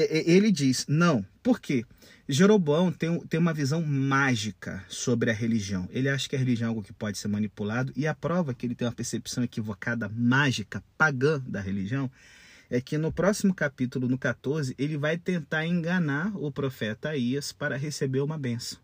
ele 0.00 0.50
diz, 0.50 0.86
não, 0.88 1.24
por 1.42 1.60
quê? 1.60 1.84
Jeroboão 2.28 2.92
tem, 2.92 3.18
tem 3.20 3.40
uma 3.40 3.54
visão 3.54 3.82
mágica 3.82 4.84
sobre 4.86 5.30
a 5.30 5.34
religião. 5.34 5.88
Ele 5.90 6.10
acha 6.10 6.28
que 6.28 6.36
a 6.36 6.38
religião 6.38 6.66
é 6.66 6.68
algo 6.68 6.82
que 6.82 6.92
pode 6.92 7.16
ser 7.16 7.28
manipulado, 7.28 7.92
e 7.96 8.06
a 8.06 8.14
prova 8.14 8.52
que 8.52 8.66
ele 8.66 8.74
tem 8.74 8.86
uma 8.86 8.94
percepção 8.94 9.42
equivocada, 9.42 10.10
mágica, 10.14 10.84
pagã 10.98 11.42
da 11.46 11.60
religião, 11.60 12.10
é 12.70 12.82
que 12.82 12.98
no 12.98 13.10
próximo 13.10 13.54
capítulo, 13.54 14.08
no 14.08 14.18
14, 14.18 14.74
ele 14.78 14.98
vai 14.98 15.16
tentar 15.16 15.64
enganar 15.66 16.36
o 16.36 16.52
profeta 16.52 17.08
Aías 17.08 17.50
para 17.50 17.78
receber 17.78 18.20
uma 18.20 18.36
benção. 18.36 18.78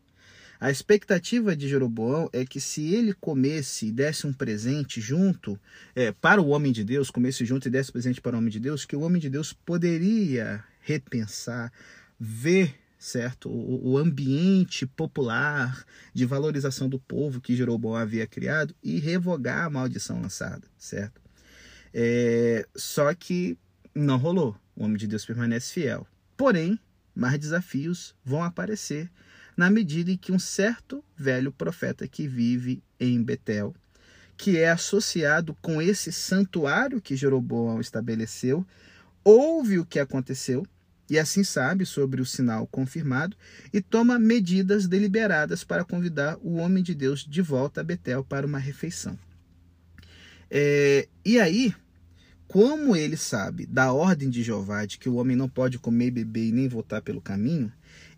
A 0.58 0.70
expectativa 0.70 1.54
de 1.54 1.68
Jeroboão 1.68 2.30
é 2.32 2.46
que 2.46 2.58
se 2.58 2.94
ele 2.94 3.12
comesse 3.12 3.88
e 3.88 3.92
desse 3.92 4.26
um 4.26 4.32
presente 4.32 5.00
junto 5.00 5.60
é, 5.94 6.12
para 6.12 6.40
o 6.40 6.48
homem 6.48 6.72
de 6.72 6.82
Deus, 6.82 7.10
comesse 7.10 7.44
junto 7.44 7.68
e 7.68 7.70
desse 7.70 7.92
presente 7.92 8.22
para 8.22 8.34
o 8.34 8.38
homem 8.38 8.50
de 8.50 8.60
Deus, 8.60 8.86
que 8.86 8.96
o 8.96 9.00
homem 9.00 9.20
de 9.20 9.28
Deus 9.28 9.52
poderia 9.52 10.64
repensar, 10.84 11.72
ver 12.18 12.74
certo? 13.04 13.50
O, 13.50 13.92
o, 13.92 13.98
ambiente 13.98 14.86
popular 14.86 15.84
de 16.14 16.24
valorização 16.24 16.88
do 16.88 16.98
povo 16.98 17.38
que 17.38 17.54
Jeroboão 17.54 17.96
havia 17.96 18.26
criado 18.26 18.74
e 18.82 18.98
revogar 18.98 19.66
a 19.66 19.70
maldição 19.70 20.22
lançada, 20.22 20.66
certo? 20.78 21.20
É, 21.92 22.66
só 22.74 23.12
que 23.12 23.58
não 23.94 24.16
rolou. 24.16 24.56
O 24.74 24.84
homem 24.84 24.96
de 24.96 25.06
Deus 25.06 25.24
permanece 25.24 25.72
fiel. 25.72 26.06
Porém, 26.34 26.80
mais 27.14 27.38
desafios 27.38 28.14
vão 28.24 28.42
aparecer 28.42 29.10
na 29.54 29.70
medida 29.70 30.10
em 30.10 30.16
que 30.16 30.32
um 30.32 30.38
certo 30.38 31.04
velho 31.16 31.52
profeta 31.52 32.08
que 32.08 32.26
vive 32.26 32.82
em 32.98 33.22
Betel, 33.22 33.74
que 34.36 34.56
é 34.56 34.70
associado 34.70 35.54
com 35.60 35.80
esse 35.80 36.10
santuário 36.10 37.00
que 37.00 37.16
Jeroboão 37.16 37.80
estabeleceu, 37.80 38.66
ouve 39.22 39.78
o 39.78 39.84
que 39.84 40.00
aconteceu 40.00 40.66
e 41.08 41.18
assim 41.18 41.44
sabe 41.44 41.84
sobre 41.84 42.20
o 42.20 42.26
sinal 42.26 42.66
confirmado 42.66 43.36
e 43.72 43.80
toma 43.80 44.18
medidas 44.18 44.86
deliberadas 44.86 45.62
para 45.62 45.84
convidar 45.84 46.38
o 46.40 46.54
homem 46.54 46.82
de 46.82 46.94
Deus 46.94 47.24
de 47.24 47.42
volta 47.42 47.80
a 47.80 47.84
Betel 47.84 48.24
para 48.24 48.46
uma 48.46 48.58
refeição. 48.58 49.18
É, 50.50 51.08
e 51.24 51.38
aí, 51.38 51.74
como 52.46 52.94
ele 52.94 53.16
sabe 53.16 53.66
da 53.66 53.92
ordem 53.92 54.30
de 54.30 54.42
Jeová 54.42 54.86
de 54.86 54.98
que 54.98 55.08
o 55.08 55.16
homem 55.16 55.36
não 55.36 55.48
pode 55.48 55.78
comer, 55.78 56.10
beber 56.10 56.48
e 56.48 56.52
nem 56.52 56.68
voltar 56.68 57.02
pelo 57.02 57.20
caminho, 57.20 57.72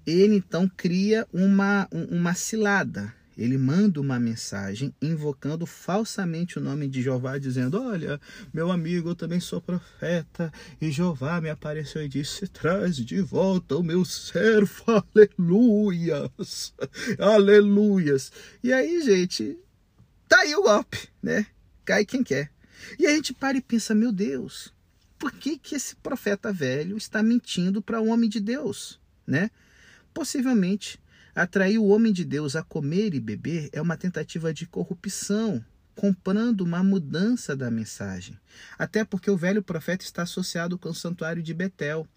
ele 0.06 0.36
então 0.36 0.70
cria 0.76 1.26
uma, 1.32 1.88
uma 1.90 2.34
cilada 2.34 3.12
ele 3.36 3.58
manda 3.58 4.00
uma 4.00 4.18
mensagem 4.18 4.94
invocando 5.00 5.66
falsamente 5.66 6.58
o 6.58 6.62
nome 6.62 6.88
de 6.88 7.02
Jeová, 7.02 7.36
dizendo: 7.36 7.80
Olha, 7.80 8.18
meu 8.52 8.70
amigo, 8.70 9.10
eu 9.10 9.14
também 9.14 9.40
sou 9.40 9.60
profeta, 9.60 10.50
e 10.80 10.90
Jeová 10.90 11.40
me 11.40 11.50
apareceu 11.50 12.02
e 12.02 12.08
disse: 12.08 12.48
Traz 12.48 12.96
de 12.96 13.20
volta 13.20 13.76
o 13.76 13.82
meu 13.82 14.04
servo, 14.04 14.84
aleluias, 15.14 16.72
aleluias. 17.18 18.32
E 18.62 18.72
aí, 18.72 19.02
gente, 19.02 19.58
tá 20.26 20.40
aí 20.40 20.54
o 20.54 20.62
golpe, 20.62 21.08
né? 21.22 21.46
Cai 21.84 22.06
quem 22.06 22.22
quer. 22.22 22.50
E 22.98 23.06
a 23.06 23.10
gente 23.10 23.34
para 23.34 23.58
e 23.58 23.60
pensa: 23.60 23.94
Meu 23.94 24.12
Deus, 24.12 24.72
por 25.18 25.30
que, 25.32 25.58
que 25.58 25.74
esse 25.74 25.94
profeta 25.96 26.50
velho 26.50 26.96
está 26.96 27.22
mentindo 27.22 27.82
para 27.82 28.00
o 28.00 28.08
homem 28.08 28.30
de 28.30 28.40
Deus, 28.40 28.98
né? 29.26 29.50
Possivelmente 30.14 30.98
Atrair 31.36 31.76
o 31.78 31.88
homem 31.88 32.14
de 32.14 32.24
Deus 32.24 32.56
a 32.56 32.62
comer 32.62 33.12
e 33.12 33.20
beber 33.20 33.68
é 33.70 33.82
uma 33.82 33.94
tentativa 33.94 34.54
de 34.54 34.64
corrupção, 34.66 35.62
comprando 35.94 36.62
uma 36.62 36.82
mudança 36.82 37.54
da 37.54 37.70
mensagem. 37.70 38.40
Até 38.78 39.04
porque 39.04 39.30
o 39.30 39.36
velho 39.36 39.62
profeta 39.62 40.02
está 40.02 40.22
associado 40.22 40.78
com 40.78 40.88
o 40.88 40.94
santuário 40.94 41.42
de 41.42 41.52
Betel. 41.52 42.08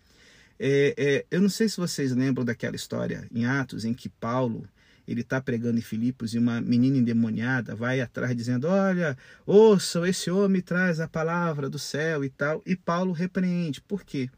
É, 0.58 0.96
é, 0.98 1.26
eu 1.30 1.42
não 1.42 1.50
sei 1.50 1.68
se 1.68 1.76
vocês 1.76 2.16
lembram 2.16 2.46
daquela 2.46 2.78
história 2.78 3.28
em 3.30 3.46
Atos 3.46 3.84
em 3.84 3.94
que 3.94 4.08
Paulo 4.08 4.66
ele 5.06 5.20
está 5.20 5.42
pregando 5.42 5.78
em 5.78 5.82
Filipos 5.82 6.34
e 6.34 6.38
uma 6.38 6.62
menina 6.62 6.98
endemoniada 6.98 7.76
vai 7.76 8.00
atrás 8.00 8.34
dizendo: 8.34 8.70
Olha, 8.70 9.18
ouçam, 9.46 10.06
esse 10.06 10.32
homem 10.32 10.62
traz 10.62 11.02
a 11.02 11.10
palavra 11.10 11.70
do 11.70 11.78
céu 11.78 12.24
e 12.24 12.30
tal. 12.30 12.64
E 12.66 12.74
Paulo 12.74 13.12
repreende. 13.12 13.82
Por 13.82 14.06
quê? 14.06 14.30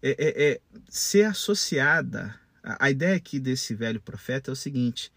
É, 0.00 0.10
é, 0.10 0.50
é 0.52 0.60
ser 0.88 1.24
associada 1.24 2.45
a 2.66 2.90
ideia 2.90 3.14
aqui 3.14 3.38
desse 3.38 3.74
velho 3.74 4.00
profeta 4.00 4.50
é 4.50 4.52
o 4.52 4.56
seguinte: 4.56 5.12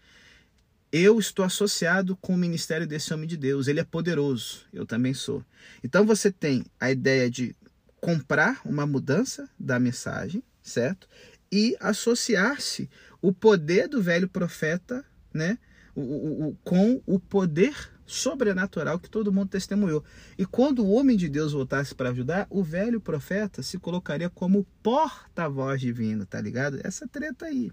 eu 0.92 1.18
estou 1.18 1.44
associado 1.44 2.16
com 2.16 2.34
o 2.34 2.38
ministério 2.38 2.86
desse 2.86 3.12
homem 3.12 3.26
de 3.26 3.36
Deus, 3.36 3.66
ele 3.66 3.80
é 3.80 3.84
poderoso, 3.84 4.66
eu 4.72 4.86
também 4.86 5.12
sou. 5.12 5.44
Então 5.82 6.06
você 6.06 6.30
tem 6.30 6.64
a 6.78 6.90
ideia 6.90 7.28
de 7.28 7.54
comprar 8.00 8.60
uma 8.64 8.86
mudança 8.86 9.48
da 9.58 9.78
mensagem, 9.78 10.42
certo? 10.62 11.08
E 11.52 11.76
associar-se 11.80 12.88
o 13.20 13.32
poder 13.32 13.88
do 13.88 14.00
velho 14.00 14.28
profeta, 14.28 15.04
né, 15.34 15.58
o, 15.94 16.00
o, 16.00 16.48
o, 16.48 16.56
com 16.62 17.02
o 17.04 17.18
poder 17.18 17.74
sobrenatural 18.12 18.98
que 18.98 19.08
todo 19.08 19.32
mundo 19.32 19.50
testemunhou. 19.50 20.04
E 20.36 20.44
quando 20.44 20.84
o 20.84 20.90
homem 20.90 21.16
de 21.16 21.28
Deus 21.28 21.52
voltasse 21.52 21.94
para 21.94 22.10
ajudar, 22.10 22.46
o 22.50 22.62
velho 22.62 23.00
profeta 23.00 23.62
se 23.62 23.78
colocaria 23.78 24.28
como 24.28 24.66
porta-voz 24.82 25.80
divino, 25.80 26.26
tá 26.26 26.40
ligado? 26.40 26.80
Essa 26.82 27.06
treta 27.06 27.46
aí. 27.46 27.70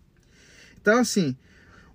Então, 0.79 1.00
assim, 1.00 1.36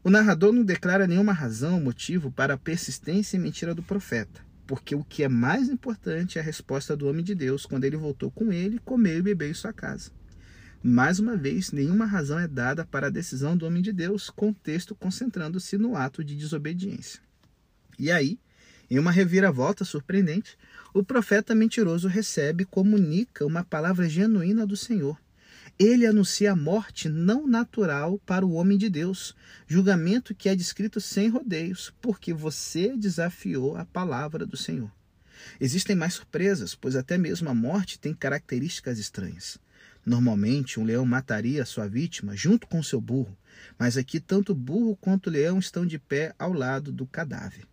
o 0.02 0.10
narrador 0.10 0.52
não 0.52 0.64
declara 0.64 1.06
nenhuma 1.06 1.32
razão, 1.32 1.80
motivo 1.80 2.30
para 2.30 2.54
a 2.54 2.58
persistência 2.58 3.36
e 3.36 3.40
mentira 3.40 3.74
do 3.74 3.82
profeta. 3.82 4.40
Porque 4.66 4.94
o 4.94 5.04
que 5.04 5.22
é 5.22 5.28
mais 5.28 5.68
importante 5.68 6.38
é 6.38 6.40
a 6.40 6.44
resposta 6.44 6.96
do 6.96 7.06
homem 7.06 7.24
de 7.24 7.34
Deus 7.34 7.64
quando 7.64 7.84
ele 7.84 7.96
voltou 7.96 8.30
com 8.30 8.52
ele, 8.52 8.80
comeu 8.80 9.18
e 9.18 9.22
bebeu 9.22 9.50
em 9.50 9.54
sua 9.54 9.72
casa. 9.72 10.10
Mais 10.82 11.20
uma 11.20 11.36
vez, 11.36 11.70
nenhuma 11.70 12.06
razão 12.06 12.38
é 12.38 12.48
dada 12.48 12.84
para 12.84 13.06
a 13.06 13.10
decisão 13.10 13.56
do 13.56 13.64
homem 13.64 13.80
de 13.80 13.92
Deus, 13.92 14.28
com 14.28 14.50
o 14.50 14.54
texto 14.54 14.96
concentrando-se 14.96 15.78
no 15.78 15.94
ato 15.96 16.24
de 16.24 16.34
desobediência. 16.34 17.20
E 17.98 18.10
aí, 18.10 18.38
em 18.90 18.98
uma 18.98 19.10
reviravolta 19.10 19.84
surpreendente, 19.84 20.58
o 20.92 21.02
profeta 21.02 21.54
mentiroso 21.54 22.08
recebe 22.08 22.64
e 22.64 22.66
comunica 22.66 23.46
uma 23.46 23.64
palavra 23.64 24.08
genuína 24.08 24.66
do 24.66 24.76
Senhor. 24.76 25.18
Ele 25.78 26.06
anuncia 26.06 26.52
a 26.52 26.56
morte 26.56 27.08
não 27.08 27.46
natural 27.46 28.18
para 28.26 28.44
o 28.44 28.52
homem 28.52 28.76
de 28.76 28.90
Deus, 28.90 29.34
julgamento 29.66 30.34
que 30.34 30.48
é 30.48 30.54
descrito 30.54 31.00
sem 31.00 31.28
rodeios, 31.28 31.92
porque 32.00 32.34
você 32.34 32.94
desafiou 32.96 33.76
a 33.76 33.84
palavra 33.86 34.44
do 34.44 34.56
Senhor. 34.56 34.92
Existem 35.60 35.96
mais 35.96 36.14
surpresas, 36.14 36.74
pois 36.74 36.94
até 36.94 37.16
mesmo 37.16 37.48
a 37.48 37.54
morte 37.54 37.98
tem 37.98 38.12
características 38.14 38.98
estranhas. 38.98 39.58
Normalmente, 40.04 40.78
um 40.78 40.84
leão 40.84 41.06
mataria 41.06 41.64
sua 41.64 41.88
vítima 41.88 42.36
junto 42.36 42.66
com 42.66 42.82
seu 42.82 43.00
burro, 43.00 43.36
mas 43.78 43.96
aqui 43.96 44.20
tanto 44.20 44.52
o 44.52 44.54
burro 44.54 44.96
quanto 45.00 45.28
o 45.28 45.30
leão 45.30 45.58
estão 45.58 45.86
de 45.86 45.98
pé 45.98 46.34
ao 46.38 46.52
lado 46.52 46.92
do 46.92 47.06
cadáver. 47.06 47.66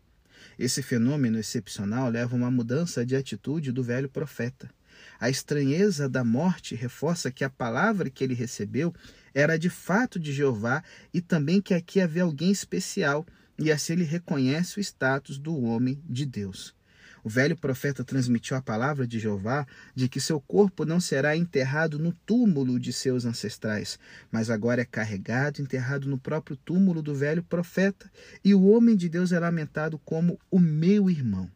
Esse 0.59 0.83
fenômeno 0.83 1.39
excepcional 1.39 2.09
leva 2.09 2.35
a 2.35 2.37
uma 2.37 2.51
mudança 2.51 3.05
de 3.05 3.15
atitude 3.15 3.71
do 3.71 3.81
velho 3.81 4.09
profeta. 4.09 4.69
A 5.17 5.29
estranheza 5.29 6.09
da 6.09 6.21
morte 6.21 6.75
reforça 6.75 7.31
que 7.31 7.45
a 7.45 7.49
palavra 7.49 8.09
que 8.09 8.21
ele 8.21 8.33
recebeu 8.33 8.93
era 9.33 9.57
de 9.57 9.69
fato 9.69 10.19
de 10.19 10.33
Jeová 10.33 10.83
e 11.13 11.21
também 11.21 11.61
que 11.61 11.73
aqui 11.73 12.01
havia 12.01 12.23
alguém 12.23 12.51
especial, 12.51 13.25
e 13.57 13.71
assim 13.71 13.93
ele 13.93 14.03
reconhece 14.03 14.79
o 14.79 14.81
status 14.81 15.37
do 15.37 15.57
homem 15.63 16.03
de 16.05 16.25
Deus. 16.25 16.75
O 17.23 17.29
velho 17.29 17.55
profeta 17.55 18.03
transmitiu 18.03 18.55
a 18.55 18.61
palavra 18.61 19.05
de 19.05 19.19
Jeová 19.19 19.65
de 19.93 20.07
que 20.07 20.21
seu 20.21 20.39
corpo 20.39 20.85
não 20.85 20.99
será 20.99 21.35
enterrado 21.35 21.99
no 21.99 22.13
túmulo 22.25 22.79
de 22.79 22.93
seus 22.93 23.25
ancestrais, 23.25 23.99
mas 24.31 24.49
agora 24.49 24.81
é 24.81 24.85
carregado, 24.85 25.61
enterrado 25.61 26.07
no 26.07 26.17
próprio 26.17 26.55
túmulo 26.57 27.01
do 27.01 27.13
velho 27.13 27.43
profeta, 27.43 28.09
e 28.43 28.53
o 28.53 28.63
homem 28.63 28.95
de 28.95 29.09
Deus 29.09 29.31
é 29.31 29.39
lamentado 29.39 29.99
como 29.99 30.39
o 30.49 30.59
meu 30.59 31.09
irmão. 31.09 31.49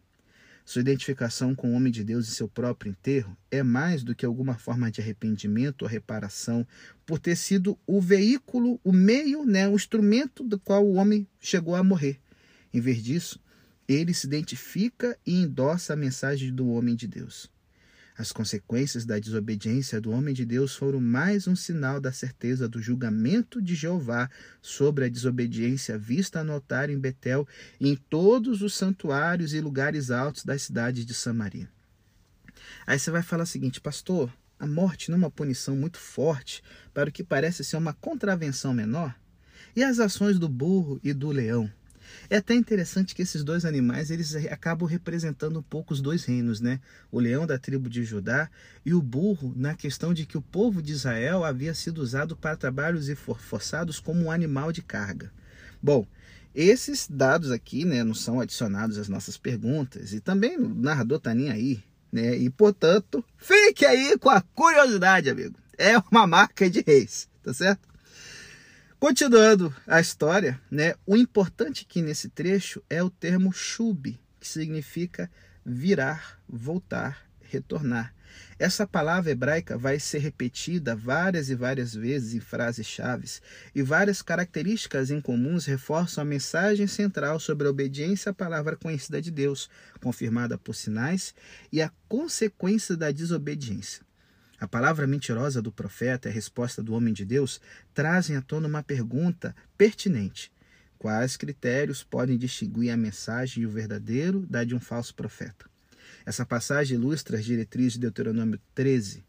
Sua 0.65 0.79
identificação 0.79 1.53
com 1.53 1.72
o 1.72 1.74
homem 1.74 1.91
de 1.91 2.05
Deus 2.05 2.27
e 2.27 2.32
seu 2.32 2.48
próprio 2.48 2.89
enterro 2.89 3.36
é 3.51 3.62
mais 3.62 4.01
do 4.01 4.15
que 4.15 4.25
alguma 4.25 4.55
forma 4.55 4.89
de 4.89 5.01
arrependimento 5.01 5.82
ou 5.82 5.89
reparação 5.89 6.65
por 7.05 7.20
ter 7.20 7.36
sido 7.36 7.77
o 7.86 8.00
veículo, 8.00 8.79
o 8.82 8.93
meio, 8.93 9.46
né, 9.46 9.67
o 9.67 9.75
instrumento 9.75 10.41
do 10.41 10.58
qual 10.58 10.86
o 10.86 10.93
homem 10.93 11.27
chegou 11.39 11.75
a 11.75 11.84
morrer. 11.84 12.17
Em 12.74 12.79
vez 12.79 13.03
disso, 13.03 13.39
ele 13.88 14.13
se 14.13 14.28
identifica 14.28 15.18
e 15.25 15.42
endossa 15.42 15.94
a 15.94 15.96
mensagem 15.96 16.54
do 16.54 16.68
homem 16.70 16.96
de 16.96 17.08
Deus. 17.08 17.52
As 18.16 18.32
consequências 18.32 19.06
da 19.06 19.18
desobediência 19.18 20.00
do 20.00 20.12
homem 20.12 20.36
de 20.36 20.46
Deus 20.46 20.75
foram 20.75 21.02
mais 21.02 21.48
um 21.48 21.56
sinal 21.56 22.00
da 22.00 22.12
certeza 22.12 22.70
do 22.70 22.80
julgamento 22.80 23.60
de 23.60 23.74
Jeová 23.74 24.30
sobre 24.62 25.06
a 25.06 25.10
desobediência 25.10 25.98
vista 25.98 26.44
no 26.44 26.54
altar 26.54 26.92
em 26.92 27.00
Betel 27.00 27.48
e 27.80 27.90
em 27.90 27.96
todos 27.96 28.62
os 28.62 28.75
santuários 28.75 29.54
e 29.54 29.60
lugares 29.60 30.12
altos 30.12 30.46
da 30.46 30.58
cidade 30.60 31.04
de 31.04 31.13
Samaria. 31.13 31.68
Aí 32.86 33.00
você 33.00 33.10
vai 33.10 33.24
falar 33.24 33.44
o 33.44 33.48
seguinte, 33.48 33.82
pastor, 33.82 34.32
a 34.60 34.68
morte 34.68 35.10
não 35.10 35.16
é 35.16 35.20
uma 35.20 35.32
punição 35.32 35.75
muito 35.75 35.98
forte 35.98 36.62
para 36.94 37.10
o 37.10 37.12
que 37.12 37.24
parece 37.24 37.63
ser 37.63 37.78
uma 37.78 37.94
contravenção 37.94 38.74
menor? 38.75 39.16
E 39.75 39.84
as 39.84 40.00
ações 40.00 40.38
do 40.38 40.48
burro 40.48 41.00
e 41.04 41.13
do 41.13 41.32
leão? 41.32 41.70
É 42.29 42.38
até 42.38 42.53
interessante 42.53 43.13
que 43.13 43.22
esses 43.22 43.43
dois 43.43 43.65
animais 43.65 44.10
eles 44.12 44.36
acabam 44.48 44.88
representando 44.88 45.60
um 45.60 45.63
pouco 45.63 45.93
os 45.93 46.01
dois 46.01 46.25
reinos, 46.25 46.60
né? 46.60 46.79
O 47.12 47.20
leão 47.20 47.46
da 47.46 47.58
tribo 47.58 47.89
de 47.89 48.03
Judá 48.03 48.50
e 48.86 48.93
o 48.93 49.01
burro 49.01 49.53
na 49.55 49.75
questão 49.75 50.13
de 50.13 50.25
que 50.25 50.38
o 50.38 50.41
povo 50.41 50.82
de 50.82 50.93
Israel 50.93 51.43
havia 51.43 51.74
sido 51.74 52.00
usado 52.00 52.36
para 52.36 52.58
trabalhos 52.58 53.10
e 53.10 53.15
forçados 53.15 54.00
como 54.00 54.25
um 54.25 54.32
animal 54.32 54.72
de 54.72 54.82
carga. 54.82 55.32
Bom, 55.82 56.08
esses 56.55 57.08
dados 57.10 57.51
aqui, 57.51 57.84
né, 57.84 58.03
não 58.03 58.13
são 58.13 58.39
adicionados 58.39 58.98
às 58.98 59.10
nossas 59.10 59.38
perguntas 59.38 60.13
e 60.13 60.20
também 60.20 60.58
o 60.58 60.70
narrador 60.70 61.20
tá 61.20 61.34
nem 61.34 61.50
aí, 61.50 61.84
né? 62.12 62.38
E 62.38 62.50
portanto, 62.50 63.24
fique 63.38 63.86
aí 63.86 64.17
com 64.20 64.29
a 64.29 64.41
curiosidade, 64.41 65.29
amigo. 65.29 65.55
É 65.77 65.98
uma 66.12 66.27
marca 66.27 66.70
de 66.70 66.84
reis, 66.86 67.27
tá 67.43 67.53
certo? 67.53 67.92
Continuando 69.03 69.75
a 69.86 70.00
história, 70.00 70.62
né, 70.72 70.95
o 71.05 71.17
importante 71.17 71.86
aqui 71.86 72.01
nesse 72.01 72.29
trecho 72.29 72.81
é 72.89 73.03
o 73.03 73.10
termo 73.10 73.51
shub, 73.51 74.17
que 74.39 74.48
significa 74.48 75.29
virar, 75.65 76.39
voltar, 76.48 77.29
retornar. 77.41 78.15
Essa 78.57 78.88
palavra 78.88 79.29
hebraica 79.29 79.77
vai 79.77 80.00
ser 80.00 80.19
repetida 80.19 80.95
várias 80.95 81.50
e 81.50 81.55
várias 81.55 81.93
vezes 81.93 82.33
em 82.33 82.39
frases 82.39 82.88
chaves, 82.88 83.41
e 83.75 83.81
várias 83.81 84.22
características 84.22 85.12
incomuns 85.12 85.65
reforçam 85.65 86.22
a 86.22 86.25
mensagem 86.25 86.88
central 86.88 87.41
sobre 87.41 87.67
a 87.67 87.72
obediência 87.72 88.29
à 88.29 88.33
palavra 88.33 88.77
conhecida 88.77 89.22
de 89.22 89.31
Deus, 89.31 89.69
confirmada 90.00 90.57
por 90.57 90.75
sinais, 90.75 91.36
e 91.74 91.81
a 91.81 91.91
consequência 92.07 92.95
da 92.95 93.12
desobediência. 93.12 94.01
A 94.63 94.67
palavra 94.67 95.05
mentirosa 95.05 95.62
do 95.62 95.74
profeta 95.74 96.29
e 96.29 96.32
a 96.32 96.34
resposta 96.34 96.82
do 96.82 96.93
homem 96.93 97.13
de 97.13 97.25
Deus 97.25 97.60
trazem 97.93 98.38
à 98.38 98.41
tona 98.41 98.65
uma 98.65 98.82
pergunta 98.82 99.53
pertinente. 99.77 100.53
Quais 100.98 101.36
critérios 101.36 102.01
podem 102.01 102.38
distinguir 102.38 102.89
a 102.89 102.96
mensagem 102.96 103.63
e 103.63 103.65
o 103.65 103.70
verdadeiro 103.70 104.48
da 104.50 104.63
de 104.63 104.74
um 104.74 104.79
falso 104.79 105.13
profeta? 105.15 105.65
Essa 106.25 106.46
passagem 106.46 106.98
ilustra 106.98 107.38
as 107.38 107.43
diretrizes 107.43 107.96
de 107.96 108.00
Deuteronômio 108.00 108.58
13. 108.74 109.25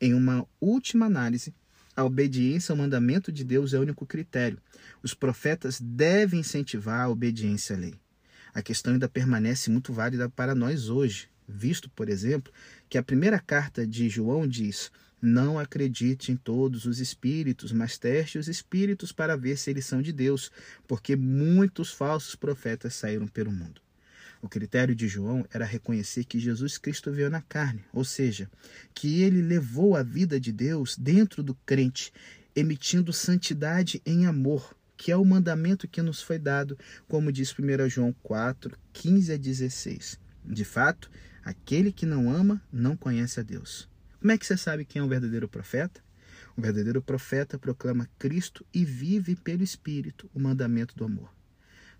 Em 0.00 0.14
uma 0.14 0.44
última 0.60 1.06
análise, 1.06 1.54
a 1.94 2.02
obediência 2.02 2.72
ao 2.72 2.76
mandamento 2.76 3.30
de 3.30 3.44
Deus 3.44 3.72
é 3.72 3.78
o 3.78 3.82
único 3.82 4.04
critério. 4.04 4.58
Os 5.00 5.14
profetas 5.14 5.80
devem 5.80 6.40
incentivar 6.40 7.02
a 7.02 7.08
obediência 7.08 7.76
à 7.76 7.78
lei. 7.78 7.94
A 8.52 8.60
questão 8.60 8.94
ainda 8.94 9.08
permanece 9.08 9.70
muito 9.70 9.92
válida 9.92 10.28
para 10.28 10.56
nós 10.56 10.88
hoje 10.88 11.30
visto, 11.52 11.90
por 11.90 12.08
exemplo, 12.08 12.52
que 12.88 12.98
a 12.98 13.02
primeira 13.02 13.38
carta 13.38 13.86
de 13.86 14.08
João 14.08 14.46
diz: 14.46 14.90
Não 15.20 15.58
acredite 15.58 16.32
em 16.32 16.36
todos 16.36 16.86
os 16.86 16.98
espíritos, 16.98 17.72
mas 17.72 17.98
teste 17.98 18.38
os 18.38 18.48
espíritos 18.48 19.12
para 19.12 19.36
ver 19.36 19.56
se 19.56 19.70
eles 19.70 19.86
são 19.86 20.02
de 20.02 20.12
Deus, 20.12 20.50
porque 20.86 21.14
muitos 21.14 21.92
falsos 21.92 22.34
profetas 22.34 22.94
saíram 22.94 23.28
pelo 23.28 23.52
mundo. 23.52 23.80
O 24.42 24.48
critério 24.48 24.92
de 24.92 25.06
João 25.06 25.46
era 25.52 25.64
reconhecer 25.64 26.24
que 26.24 26.40
Jesus 26.40 26.76
Cristo 26.76 27.12
veio 27.12 27.30
na 27.30 27.40
carne, 27.40 27.84
ou 27.92 28.04
seja, 28.04 28.50
que 28.92 29.22
ele 29.22 29.40
levou 29.40 29.94
a 29.94 30.02
vida 30.02 30.40
de 30.40 30.50
Deus 30.50 30.96
dentro 30.96 31.44
do 31.44 31.54
crente, 31.54 32.12
emitindo 32.54 33.12
santidade 33.12 34.02
em 34.04 34.26
amor, 34.26 34.76
que 34.96 35.12
é 35.12 35.16
o 35.16 35.24
mandamento 35.24 35.86
que 35.86 36.02
nos 36.02 36.20
foi 36.20 36.40
dado, 36.40 36.76
como 37.06 37.30
diz 37.30 37.54
1 37.56 37.88
João 37.88 38.12
4, 38.20 38.76
15 38.92 39.32
a 39.32 39.36
16. 39.36 40.18
De 40.44 40.64
fato, 40.64 41.08
Aquele 41.44 41.92
que 41.92 42.06
não 42.06 42.30
ama 42.30 42.62
não 42.72 42.96
conhece 42.96 43.40
a 43.40 43.42
Deus. 43.42 43.88
Como 44.20 44.30
é 44.30 44.38
que 44.38 44.46
você 44.46 44.56
sabe 44.56 44.84
quem 44.84 45.00
é 45.00 45.04
um 45.04 45.08
verdadeiro 45.08 45.48
profeta? 45.48 46.00
O 46.56 46.62
verdadeiro 46.62 47.02
profeta 47.02 47.58
proclama 47.58 48.08
Cristo 48.18 48.64
e 48.72 48.84
vive 48.84 49.34
pelo 49.34 49.62
Espírito 49.62 50.30
o 50.32 50.38
mandamento 50.38 50.94
do 50.94 51.04
amor. 51.04 51.32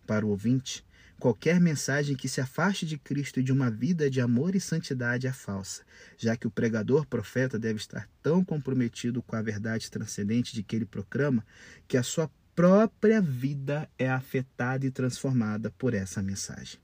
Para 0.06 0.26
o 0.26 0.28
ouvinte, 0.28 0.84
qualquer 1.18 1.60
mensagem 1.60 2.16
que 2.16 2.28
se 2.28 2.40
afaste 2.40 2.84
de 2.84 2.98
Cristo 2.98 3.40
e 3.40 3.42
de 3.42 3.52
uma 3.52 3.70
vida 3.70 4.10
de 4.10 4.20
amor 4.20 4.54
e 4.54 4.60
santidade 4.60 5.26
é 5.26 5.32
falsa, 5.32 5.82
já 6.18 6.36
que 6.36 6.46
o 6.46 6.50
pregador 6.50 7.06
profeta 7.06 7.58
deve 7.58 7.78
estar 7.78 8.08
tão 8.22 8.44
comprometido 8.44 9.22
com 9.22 9.36
a 9.36 9.42
verdade 9.42 9.90
transcendente 9.90 10.54
de 10.54 10.62
que 10.62 10.76
ele 10.76 10.86
proclama 10.86 11.44
que 11.88 11.96
a 11.96 12.02
sua 12.02 12.30
própria 12.54 13.20
vida 13.20 13.88
é 13.98 14.10
afetada 14.10 14.84
e 14.84 14.90
transformada 14.90 15.70
por 15.70 15.94
essa 15.94 16.22
mensagem. 16.22 16.78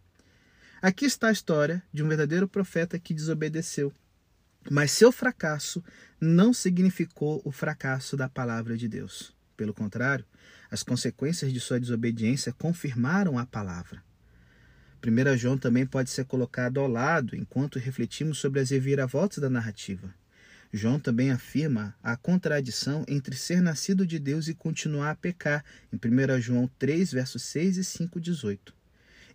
Aqui 0.80 1.06
está 1.06 1.26
a 1.26 1.32
história 1.32 1.82
de 1.92 2.04
um 2.04 2.08
verdadeiro 2.08 2.46
profeta 2.46 3.00
que 3.00 3.12
desobedeceu. 3.12 3.92
Mas 4.70 4.92
seu 4.92 5.10
fracasso 5.10 5.82
não 6.20 6.52
significou 6.52 7.42
o 7.44 7.50
fracasso 7.50 8.16
da 8.16 8.28
palavra 8.28 8.76
de 8.76 8.86
Deus. 8.86 9.34
Pelo 9.56 9.74
contrário, 9.74 10.24
as 10.70 10.84
consequências 10.84 11.52
de 11.52 11.58
sua 11.58 11.80
desobediência 11.80 12.52
confirmaram 12.52 13.36
a 13.36 13.44
palavra. 13.44 14.04
1 15.04 15.36
João 15.36 15.58
também 15.58 15.84
pode 15.84 16.10
ser 16.10 16.26
colocado 16.26 16.78
ao 16.78 16.86
lado 16.86 17.34
enquanto 17.34 17.80
refletimos 17.80 18.38
sobre 18.38 18.60
as 18.60 18.70
reviravoltas 18.70 19.38
da 19.38 19.50
narrativa. 19.50 20.14
João 20.72 21.00
também 21.00 21.32
afirma 21.32 21.96
a 22.00 22.16
contradição 22.16 23.04
entre 23.08 23.34
ser 23.34 23.60
nascido 23.60 24.06
de 24.06 24.18
Deus 24.20 24.46
e 24.46 24.54
continuar 24.54 25.10
a 25.10 25.16
pecar, 25.16 25.64
em 25.92 25.96
1 25.96 26.40
João 26.40 26.70
3, 26.78 27.10
versos 27.10 27.42
6 27.42 27.78
e 27.78 27.84
5, 27.84 28.20
18 28.20 28.77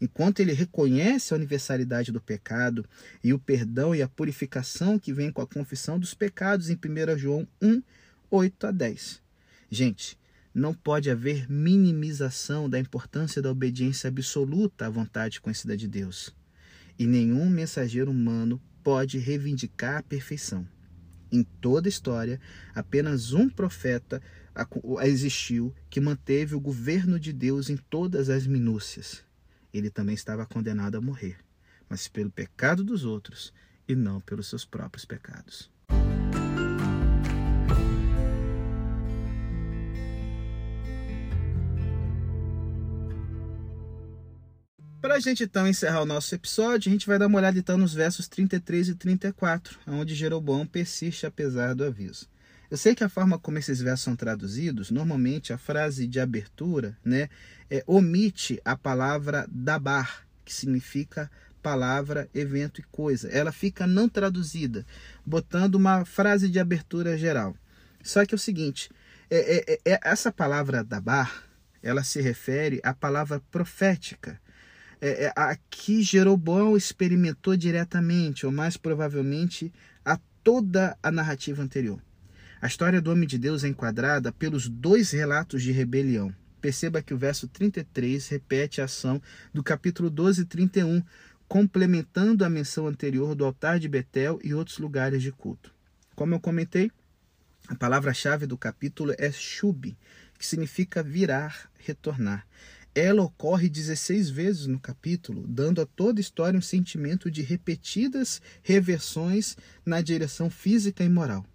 enquanto 0.02 0.40
ele 0.40 0.54
reconhece 0.54 1.34
a 1.34 1.38
universalidade 1.38 2.12
do 2.12 2.22
pecado 2.22 2.86
e 3.24 3.34
o 3.34 3.40
perdão 3.40 3.96
e 3.96 4.02
a 4.02 4.08
purificação 4.08 4.98
que 5.00 5.14
vem 5.14 5.32
com 5.32 5.42
a 5.42 5.48
confissão 5.48 6.00
dos 6.00 6.14
pecados 6.14 6.70
em 6.70 6.76
1 6.76 7.18
João 7.18 7.48
1, 7.62 7.82
8 8.30 8.68
a 8.68 8.72
10. 8.72 9.22
Gente, 9.70 10.18
não 10.54 10.74
pode 10.74 11.10
haver 11.10 11.50
minimização 11.50 12.70
da 12.70 12.80
importância 12.80 13.42
da 13.42 13.50
obediência 13.50 14.08
absoluta 14.08 14.86
à 14.86 14.90
vontade 14.90 15.42
conhecida 15.42 15.76
de 15.76 15.88
Deus. 15.88 16.36
E 16.98 17.08
nenhum 17.08 17.50
mensageiro 17.50 18.12
humano 18.12 18.62
pode 18.84 19.18
reivindicar 19.18 19.98
a 19.98 20.04
perfeição. 20.04 20.68
Em 21.32 21.42
toda 21.44 21.88
a 21.88 21.90
história, 21.90 22.40
apenas 22.76 23.34
um 23.34 23.50
profeta 23.50 24.22
existiu 25.02 25.74
que 25.90 26.00
manteve 26.00 26.54
o 26.54 26.60
governo 26.60 27.20
de 27.20 27.34
Deus 27.34 27.72
em 27.72 27.78
todas 27.78 28.30
as 28.30 28.46
minúcias 28.46 29.24
ele 29.74 29.90
também 29.90 30.16
estava 30.16 30.46
condenado 30.46 30.96
a 30.96 31.02
morrer, 31.02 31.38
mas 31.90 32.08
pelo 32.08 32.32
pecado 32.32 32.84
dos 32.84 33.04
outros 33.04 33.54
e 33.88 33.96
não 33.96 34.22
pelos 34.22 34.48
seus 34.48 34.66
próprios 34.66 35.06
pecados. 35.06 35.72
Para 45.04 45.16
a 45.16 45.20
gente 45.20 45.44
então 45.44 45.68
encerrar 45.68 46.02
o 46.02 46.06
nosso 46.06 46.34
episódio, 46.34 46.90
a 46.90 46.94
gente 46.94 47.06
vai 47.06 47.20
dar 47.20 47.28
uma 47.28 47.38
olhada 47.38 47.60
então 47.60 47.78
nos 47.78 47.94
versos 47.94 48.26
33 48.30 48.88
e 48.88 48.96
34, 48.96 49.78
onde 49.86 50.16
Jeroboão 50.16 50.66
persiste 50.66 51.26
apesar 51.26 51.76
do 51.76 51.84
aviso. 51.84 52.30
Eu 52.72 52.78
sei 52.78 52.96
que 52.96 53.04
a 53.04 53.10
forma 53.10 53.38
como 53.38 53.58
esses 53.58 53.82
versos 53.82 54.04
são 54.04 54.16
traduzidos, 54.16 54.90
normalmente 54.90 55.54
a 55.54 55.58
frase 55.58 56.08
de 56.08 56.20
abertura 56.20 56.98
né, 57.04 57.30
é, 57.70 57.84
omite 57.86 58.60
a 58.66 58.76
palavra 58.76 59.48
dabar, 59.52 60.26
que 60.44 60.54
significa 60.54 61.30
palavra, 61.62 62.30
evento 62.34 62.82
e 62.82 62.84
coisa. 62.84 63.30
Ela 63.30 63.52
fica 63.52 63.88
não 63.88 64.10
traduzida, 64.10 64.86
botando 65.26 65.76
uma 65.76 66.04
frase 66.04 66.50
de 66.50 66.60
abertura 66.60 67.18
geral. 67.18 67.56
Só 68.04 68.26
que 68.26 68.34
é 68.34 68.38
o 68.38 68.40
seguinte, 68.40 68.90
é, 69.30 69.80
é, 69.86 69.94
é 69.94 70.00
essa 70.04 70.32
palavra 70.32 70.84
dabar, 70.84 71.44
ela 71.82 72.04
se 72.04 72.22
refere 72.22 72.80
à 72.84 72.94
palavra 72.94 73.42
profética. 73.50 74.40
é, 75.02 75.26
é, 75.26 75.34
aqui 75.36 76.02
Jeroboão 76.02 76.78
experimentou 76.78 77.56
diretamente, 77.56 78.46
ou 78.46 78.52
mais 78.52 78.78
provavelmente, 78.78 79.72
a 80.04 80.20
toda 80.44 80.98
a 81.02 81.12
narrativa 81.12 81.62
anterior. 81.62 82.02
A 82.64 82.68
história 82.68 83.02
do 83.02 83.12
homem 83.12 83.28
de 83.28 83.38
Deus 83.38 83.66
é 83.66 83.68
enquadrada 83.68 84.32
pelos 84.32 84.70
dois 84.70 85.12
relatos 85.12 85.62
de 85.62 85.74
rebelião. 85.74 86.34
Perceba 86.62 87.02
que 87.02 87.14
o 87.14 87.18
verso 87.18 87.46
33 87.46 88.26
repete 88.30 88.80
a 88.80 88.86
ação 88.86 89.22
do 89.54 89.62
capítulo 89.62 90.10
12 90.10 90.44
e 90.44 90.46
31, 90.46 91.04
complementando 91.46 92.46
a 92.46 92.50
menção 92.50 92.88
anterior 92.88 93.36
do 93.36 93.44
altar 93.44 93.80
de 93.80 93.90
Betel 93.90 94.40
e 94.42 94.54
outros 94.54 94.78
lugares 94.78 95.22
de 95.22 95.30
culto. 95.30 95.76
Como 96.16 96.36
eu 96.36 96.40
comentei, 96.40 96.90
a 97.68 97.76
palavra-chave 97.76 98.46
do 98.46 98.58
capítulo 98.58 99.14
é 99.18 99.30
shub, 99.30 99.94
que 100.40 100.48
significa 100.48 101.04
virar, 101.04 101.70
retornar. 101.80 102.48
Ela 102.96 103.24
ocorre 103.24 103.68
16 103.68 104.30
vezes 104.30 104.68
no 104.68 104.80
capítulo, 104.80 105.46
dando 105.50 105.82
a 105.82 105.86
toda 105.86 106.18
a 106.18 106.22
história 106.22 106.58
um 106.58 106.62
sentimento 106.62 107.30
de 107.30 107.42
repetidas 107.42 108.42
reversões 108.62 109.58
na 109.86 110.00
direção 110.00 110.50
física 110.50 111.04
e 111.04 111.10
moral. 111.10 111.46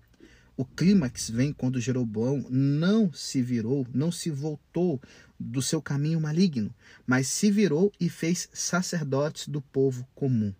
O 0.58 0.64
clímax 0.64 1.30
vem 1.30 1.52
quando 1.52 1.80
Jeroboão 1.80 2.44
não 2.50 3.12
se 3.12 3.40
virou, 3.40 3.86
não 3.94 4.10
se 4.10 4.28
voltou 4.28 5.00
do 5.38 5.62
seu 5.62 5.80
caminho 5.80 6.20
maligno, 6.20 6.74
mas 7.06 7.28
se 7.28 7.48
virou 7.48 7.92
e 8.00 8.08
fez 8.08 8.48
sacerdotes 8.52 9.46
do 9.46 9.62
povo 9.62 10.04
comum. 10.16 10.52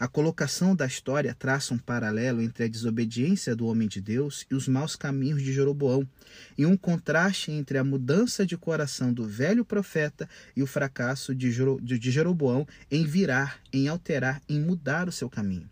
A 0.00 0.08
colocação 0.08 0.74
da 0.74 0.86
história 0.86 1.36
traça 1.38 1.74
um 1.74 1.78
paralelo 1.78 2.40
entre 2.40 2.64
a 2.64 2.68
desobediência 2.68 3.54
do 3.54 3.66
homem 3.66 3.86
de 3.86 4.00
Deus 4.00 4.46
e 4.50 4.54
os 4.54 4.66
maus 4.66 4.96
caminhos 4.96 5.42
de 5.42 5.52
Jeroboão, 5.52 6.08
e 6.56 6.64
um 6.64 6.74
contraste 6.74 7.52
entre 7.52 7.76
a 7.76 7.84
mudança 7.84 8.46
de 8.46 8.56
coração 8.56 9.12
do 9.12 9.26
velho 9.28 9.66
profeta 9.66 10.26
e 10.56 10.62
o 10.62 10.66
fracasso 10.66 11.34
de 11.34 12.10
Jeroboão 12.10 12.66
em 12.90 13.04
virar, 13.04 13.60
em 13.70 13.86
alterar, 13.86 14.40
em 14.48 14.58
mudar 14.58 15.10
o 15.10 15.12
seu 15.12 15.28
caminho. 15.28 15.68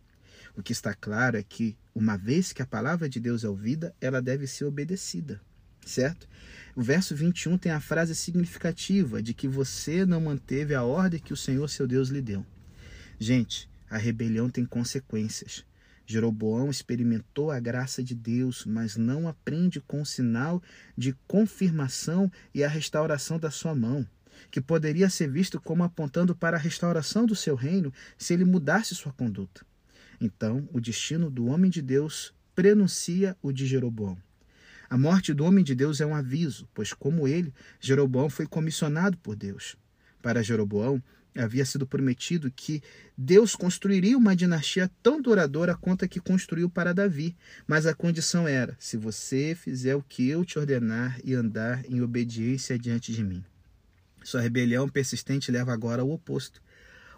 O 0.56 0.62
que 0.62 0.72
está 0.72 0.94
claro 0.94 1.36
é 1.36 1.42
que, 1.42 1.76
uma 1.92 2.16
vez 2.16 2.52
que 2.52 2.62
a 2.62 2.66
palavra 2.66 3.08
de 3.08 3.18
Deus 3.18 3.42
é 3.42 3.48
ouvida, 3.48 3.94
ela 4.00 4.22
deve 4.22 4.46
ser 4.46 4.64
obedecida, 4.64 5.40
certo? 5.84 6.28
O 6.76 6.82
verso 6.82 7.14
21 7.14 7.58
tem 7.58 7.72
a 7.72 7.80
frase 7.80 8.14
significativa 8.14 9.20
de 9.20 9.34
que 9.34 9.48
você 9.48 10.06
não 10.06 10.20
manteve 10.20 10.72
a 10.72 10.84
ordem 10.84 11.18
que 11.18 11.32
o 11.32 11.36
Senhor 11.36 11.68
seu 11.68 11.88
Deus 11.88 12.08
lhe 12.08 12.22
deu. 12.22 12.46
Gente, 13.18 13.68
a 13.90 13.98
rebelião 13.98 14.48
tem 14.48 14.64
consequências. 14.64 15.64
Jeroboão 16.06 16.70
experimentou 16.70 17.50
a 17.50 17.58
graça 17.58 18.02
de 18.02 18.14
Deus, 18.14 18.64
mas 18.64 18.96
não 18.96 19.26
aprende 19.26 19.80
com 19.80 20.02
o 20.02 20.06
sinal 20.06 20.62
de 20.96 21.16
confirmação 21.26 22.30
e 22.54 22.62
a 22.62 22.68
restauração 22.68 23.40
da 23.40 23.50
sua 23.50 23.74
mão, 23.74 24.06
que 24.52 24.60
poderia 24.60 25.10
ser 25.10 25.28
visto 25.30 25.60
como 25.60 25.82
apontando 25.82 26.34
para 26.34 26.56
a 26.56 26.60
restauração 26.60 27.26
do 27.26 27.34
seu 27.34 27.56
reino 27.56 27.92
se 28.16 28.34
ele 28.34 28.44
mudasse 28.44 28.94
sua 28.94 29.12
conduta. 29.12 29.64
Então, 30.20 30.68
o 30.72 30.80
destino 30.80 31.30
do 31.30 31.46
homem 31.46 31.70
de 31.70 31.82
Deus 31.82 32.32
prenuncia 32.54 33.36
o 33.42 33.52
de 33.52 33.66
Jeroboão. 33.66 34.16
A 34.88 34.96
morte 34.96 35.32
do 35.34 35.44
homem 35.44 35.64
de 35.64 35.74
Deus 35.74 36.00
é 36.00 36.06
um 36.06 36.14
aviso, 36.14 36.68
pois, 36.72 36.92
como 36.92 37.26
ele, 37.26 37.52
Jeroboão 37.80 38.30
foi 38.30 38.46
comissionado 38.46 39.16
por 39.18 39.34
Deus. 39.34 39.76
Para 40.22 40.42
Jeroboão, 40.42 41.02
havia 41.36 41.64
sido 41.64 41.86
prometido 41.86 42.50
que 42.50 42.82
Deus 43.16 43.56
construiria 43.56 44.16
uma 44.16 44.36
dinastia 44.36 44.90
tão 45.02 45.20
duradoura 45.20 45.74
quanto 45.74 46.04
a 46.04 46.08
que 46.08 46.20
construiu 46.20 46.70
para 46.70 46.94
Davi, 46.94 47.36
mas 47.66 47.86
a 47.86 47.94
condição 47.94 48.46
era: 48.46 48.76
se 48.78 48.96
você 48.96 49.54
fizer 49.54 49.96
o 49.96 50.02
que 50.02 50.28
eu 50.28 50.44
te 50.44 50.58
ordenar 50.58 51.18
e 51.24 51.34
andar 51.34 51.84
em 51.86 52.00
obediência 52.00 52.78
diante 52.78 53.12
de 53.12 53.24
mim. 53.24 53.44
Sua 54.22 54.40
rebelião 54.40 54.88
persistente 54.88 55.50
leva 55.50 55.72
agora 55.72 56.02
ao 56.02 56.10
oposto. 56.10 56.62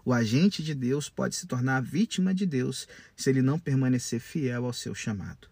O 0.06 0.12
agente 0.12 0.62
de 0.62 0.72
Deus 0.72 1.08
pode 1.08 1.34
se 1.34 1.48
tornar 1.48 1.82
vítima 1.82 2.32
de 2.32 2.46
Deus 2.46 2.86
se 3.16 3.28
ele 3.28 3.42
não 3.42 3.58
permanecer 3.58 4.20
fiel 4.20 4.64
ao 4.64 4.72
seu 4.72 4.94
chamado. 4.94 5.48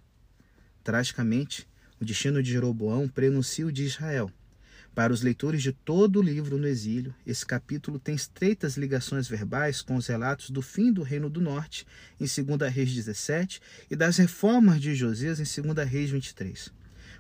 Tragicamente, 0.85 1.67
o 2.01 2.05
destino 2.05 2.41
de 2.41 2.53
Jeroboão 2.53 3.09
prenuncia 3.09 3.67
o 3.67 3.73
de 3.73 3.83
Israel. 3.83 4.31
Para 4.95 5.13
os 5.13 5.23
leitores 5.23 5.61
de 5.61 5.73
todo 5.73 6.21
o 6.21 6.23
livro 6.23 6.57
no 6.57 6.69
exílio, 6.69 7.13
esse 7.27 7.45
capítulo 7.45 7.99
tem 7.99 8.15
estreitas 8.15 8.77
ligações 8.77 9.27
verbais 9.27 9.83
com 9.83 9.97
os 9.97 10.07
relatos 10.07 10.51
do 10.51 10.63
fim 10.63 10.93
do 10.93 11.03
Reino 11.03 11.29
do 11.29 11.41
Norte, 11.41 11.85
em 12.21 12.25
2 12.25 12.73
Reis 12.73 12.95
17, 12.95 13.61
e 13.91 13.97
das 13.97 14.19
reformas 14.19 14.81
de 14.81 14.95
Josias, 14.95 15.41
em 15.41 15.63
2 15.63 15.89
Reis 15.89 16.11
23. 16.11 16.73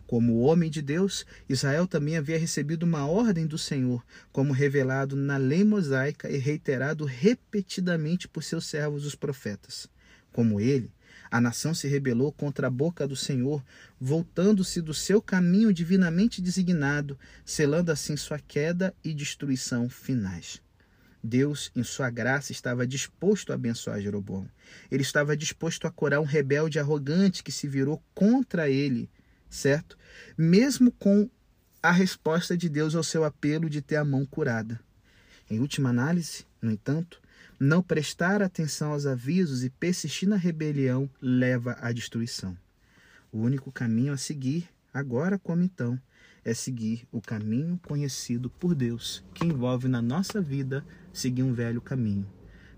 Como 0.06 0.40
homem 0.40 0.70
de 0.70 0.82
Deus, 0.82 1.24
Israel 1.48 1.86
também 1.86 2.16
havia 2.16 2.38
recebido 2.38 2.82
uma 2.82 3.06
ordem 3.06 3.46
do 3.46 3.56
Senhor, 3.56 4.04
como 4.30 4.52
revelado 4.52 5.16
na 5.16 5.38
lei 5.38 5.64
mosaica 5.64 6.30
e 6.30 6.36
reiterado 6.36 7.06
repetidamente 7.06 8.28
por 8.28 8.42
seus 8.44 8.66
servos 8.66 9.06
os 9.06 9.14
profetas. 9.14 9.88
Como 10.30 10.60
ele, 10.60 10.92
a 11.30 11.40
nação 11.40 11.74
se 11.74 11.88
rebelou 11.88 12.30
contra 12.30 12.66
a 12.66 12.70
boca 12.70 13.08
do 13.08 13.16
Senhor, 13.16 13.64
voltando-se 13.98 14.82
do 14.82 14.92
seu 14.92 15.22
caminho 15.22 15.72
divinamente 15.72 16.42
designado, 16.42 17.18
selando 17.44 17.90
assim 17.90 18.16
sua 18.16 18.38
queda 18.38 18.94
e 19.02 19.14
destruição 19.14 19.88
finais. 19.88 20.60
Deus, 21.22 21.72
em 21.74 21.82
sua 21.82 22.10
graça, 22.10 22.52
estava 22.52 22.86
disposto 22.86 23.50
a 23.50 23.54
abençoar 23.54 24.02
Jeroboão. 24.02 24.46
Ele 24.90 25.02
estava 25.02 25.34
disposto 25.34 25.86
a 25.86 25.90
curar 25.90 26.20
um 26.20 26.24
rebelde 26.24 26.78
arrogante 26.78 27.42
que 27.42 27.50
se 27.50 27.66
virou 27.66 28.02
contra 28.14 28.68
ele 28.68 29.08
certo? 29.48 29.96
Mesmo 30.37 30.90
com 30.92 31.28
a 31.83 31.90
resposta 31.90 32.57
de 32.57 32.68
Deus 32.68 32.94
ao 32.94 33.02
seu 33.02 33.24
apelo 33.24 33.68
de 33.68 33.83
ter 33.83 33.96
a 33.96 34.04
mão 34.04 34.24
curada. 34.24 34.80
Em 35.50 35.61
última 35.61 35.90
análise, 35.90 36.46
no 36.61 36.70
entanto, 36.70 37.20
não 37.61 37.83
prestar 37.83 38.42
atenção 38.42 38.92
aos 38.92 39.07
avisos 39.07 39.62
e 39.62 39.70
persistir 39.70 40.28
na 40.28 40.37
rebelião 40.37 41.09
leva 41.20 41.76
à 41.80 41.92
destruição. 41.92 42.57
O 43.30 43.38
único 43.38 43.70
caminho 43.70 44.12
a 44.12 44.16
seguir, 44.16 44.68
agora 44.92 45.38
como 45.38 45.62
então, 45.62 46.00
é 46.44 46.52
seguir 46.52 47.07
o 47.11 47.20
caminho 47.20 47.78
conhecido 47.87 48.50
por 48.50 48.74
Deus, 48.74 49.24
que 49.35 49.46
envolve 49.46 49.88
na 49.88 50.02
nossa 50.02 50.40
vida 50.40 50.85
seguir 51.12 51.42
um 51.42 51.52
velho 51.52 51.80
caminho. 51.80 52.26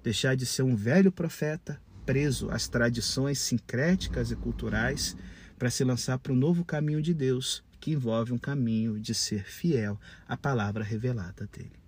Deixar 0.03 0.37
de 0.37 0.47
ser 0.47 0.63
um 0.63 0.77
velho 0.77 1.11
profeta 1.11 1.81
preso 2.05 2.51
às 2.51 2.69
tradições 2.69 3.41
sincréticas 3.41 4.31
e 4.31 4.37
culturais 4.37 5.17
para 5.59 5.71
se 5.71 5.85
lançar 5.85 6.19
para 6.19 6.33
o 6.33 6.37
novo 6.37 6.65
caminho 6.65 7.01
de 7.01 7.15
Deus, 7.15 7.63
que 7.81 7.93
envolve 7.93 8.33
um 8.33 8.39
caminho 8.39 8.99
de 8.99 9.15
ser 9.15 9.45
fiel 9.45 9.99
à 10.29 10.37
palavra 10.37 10.85
revelada 10.85 11.49
dele. 11.53 11.86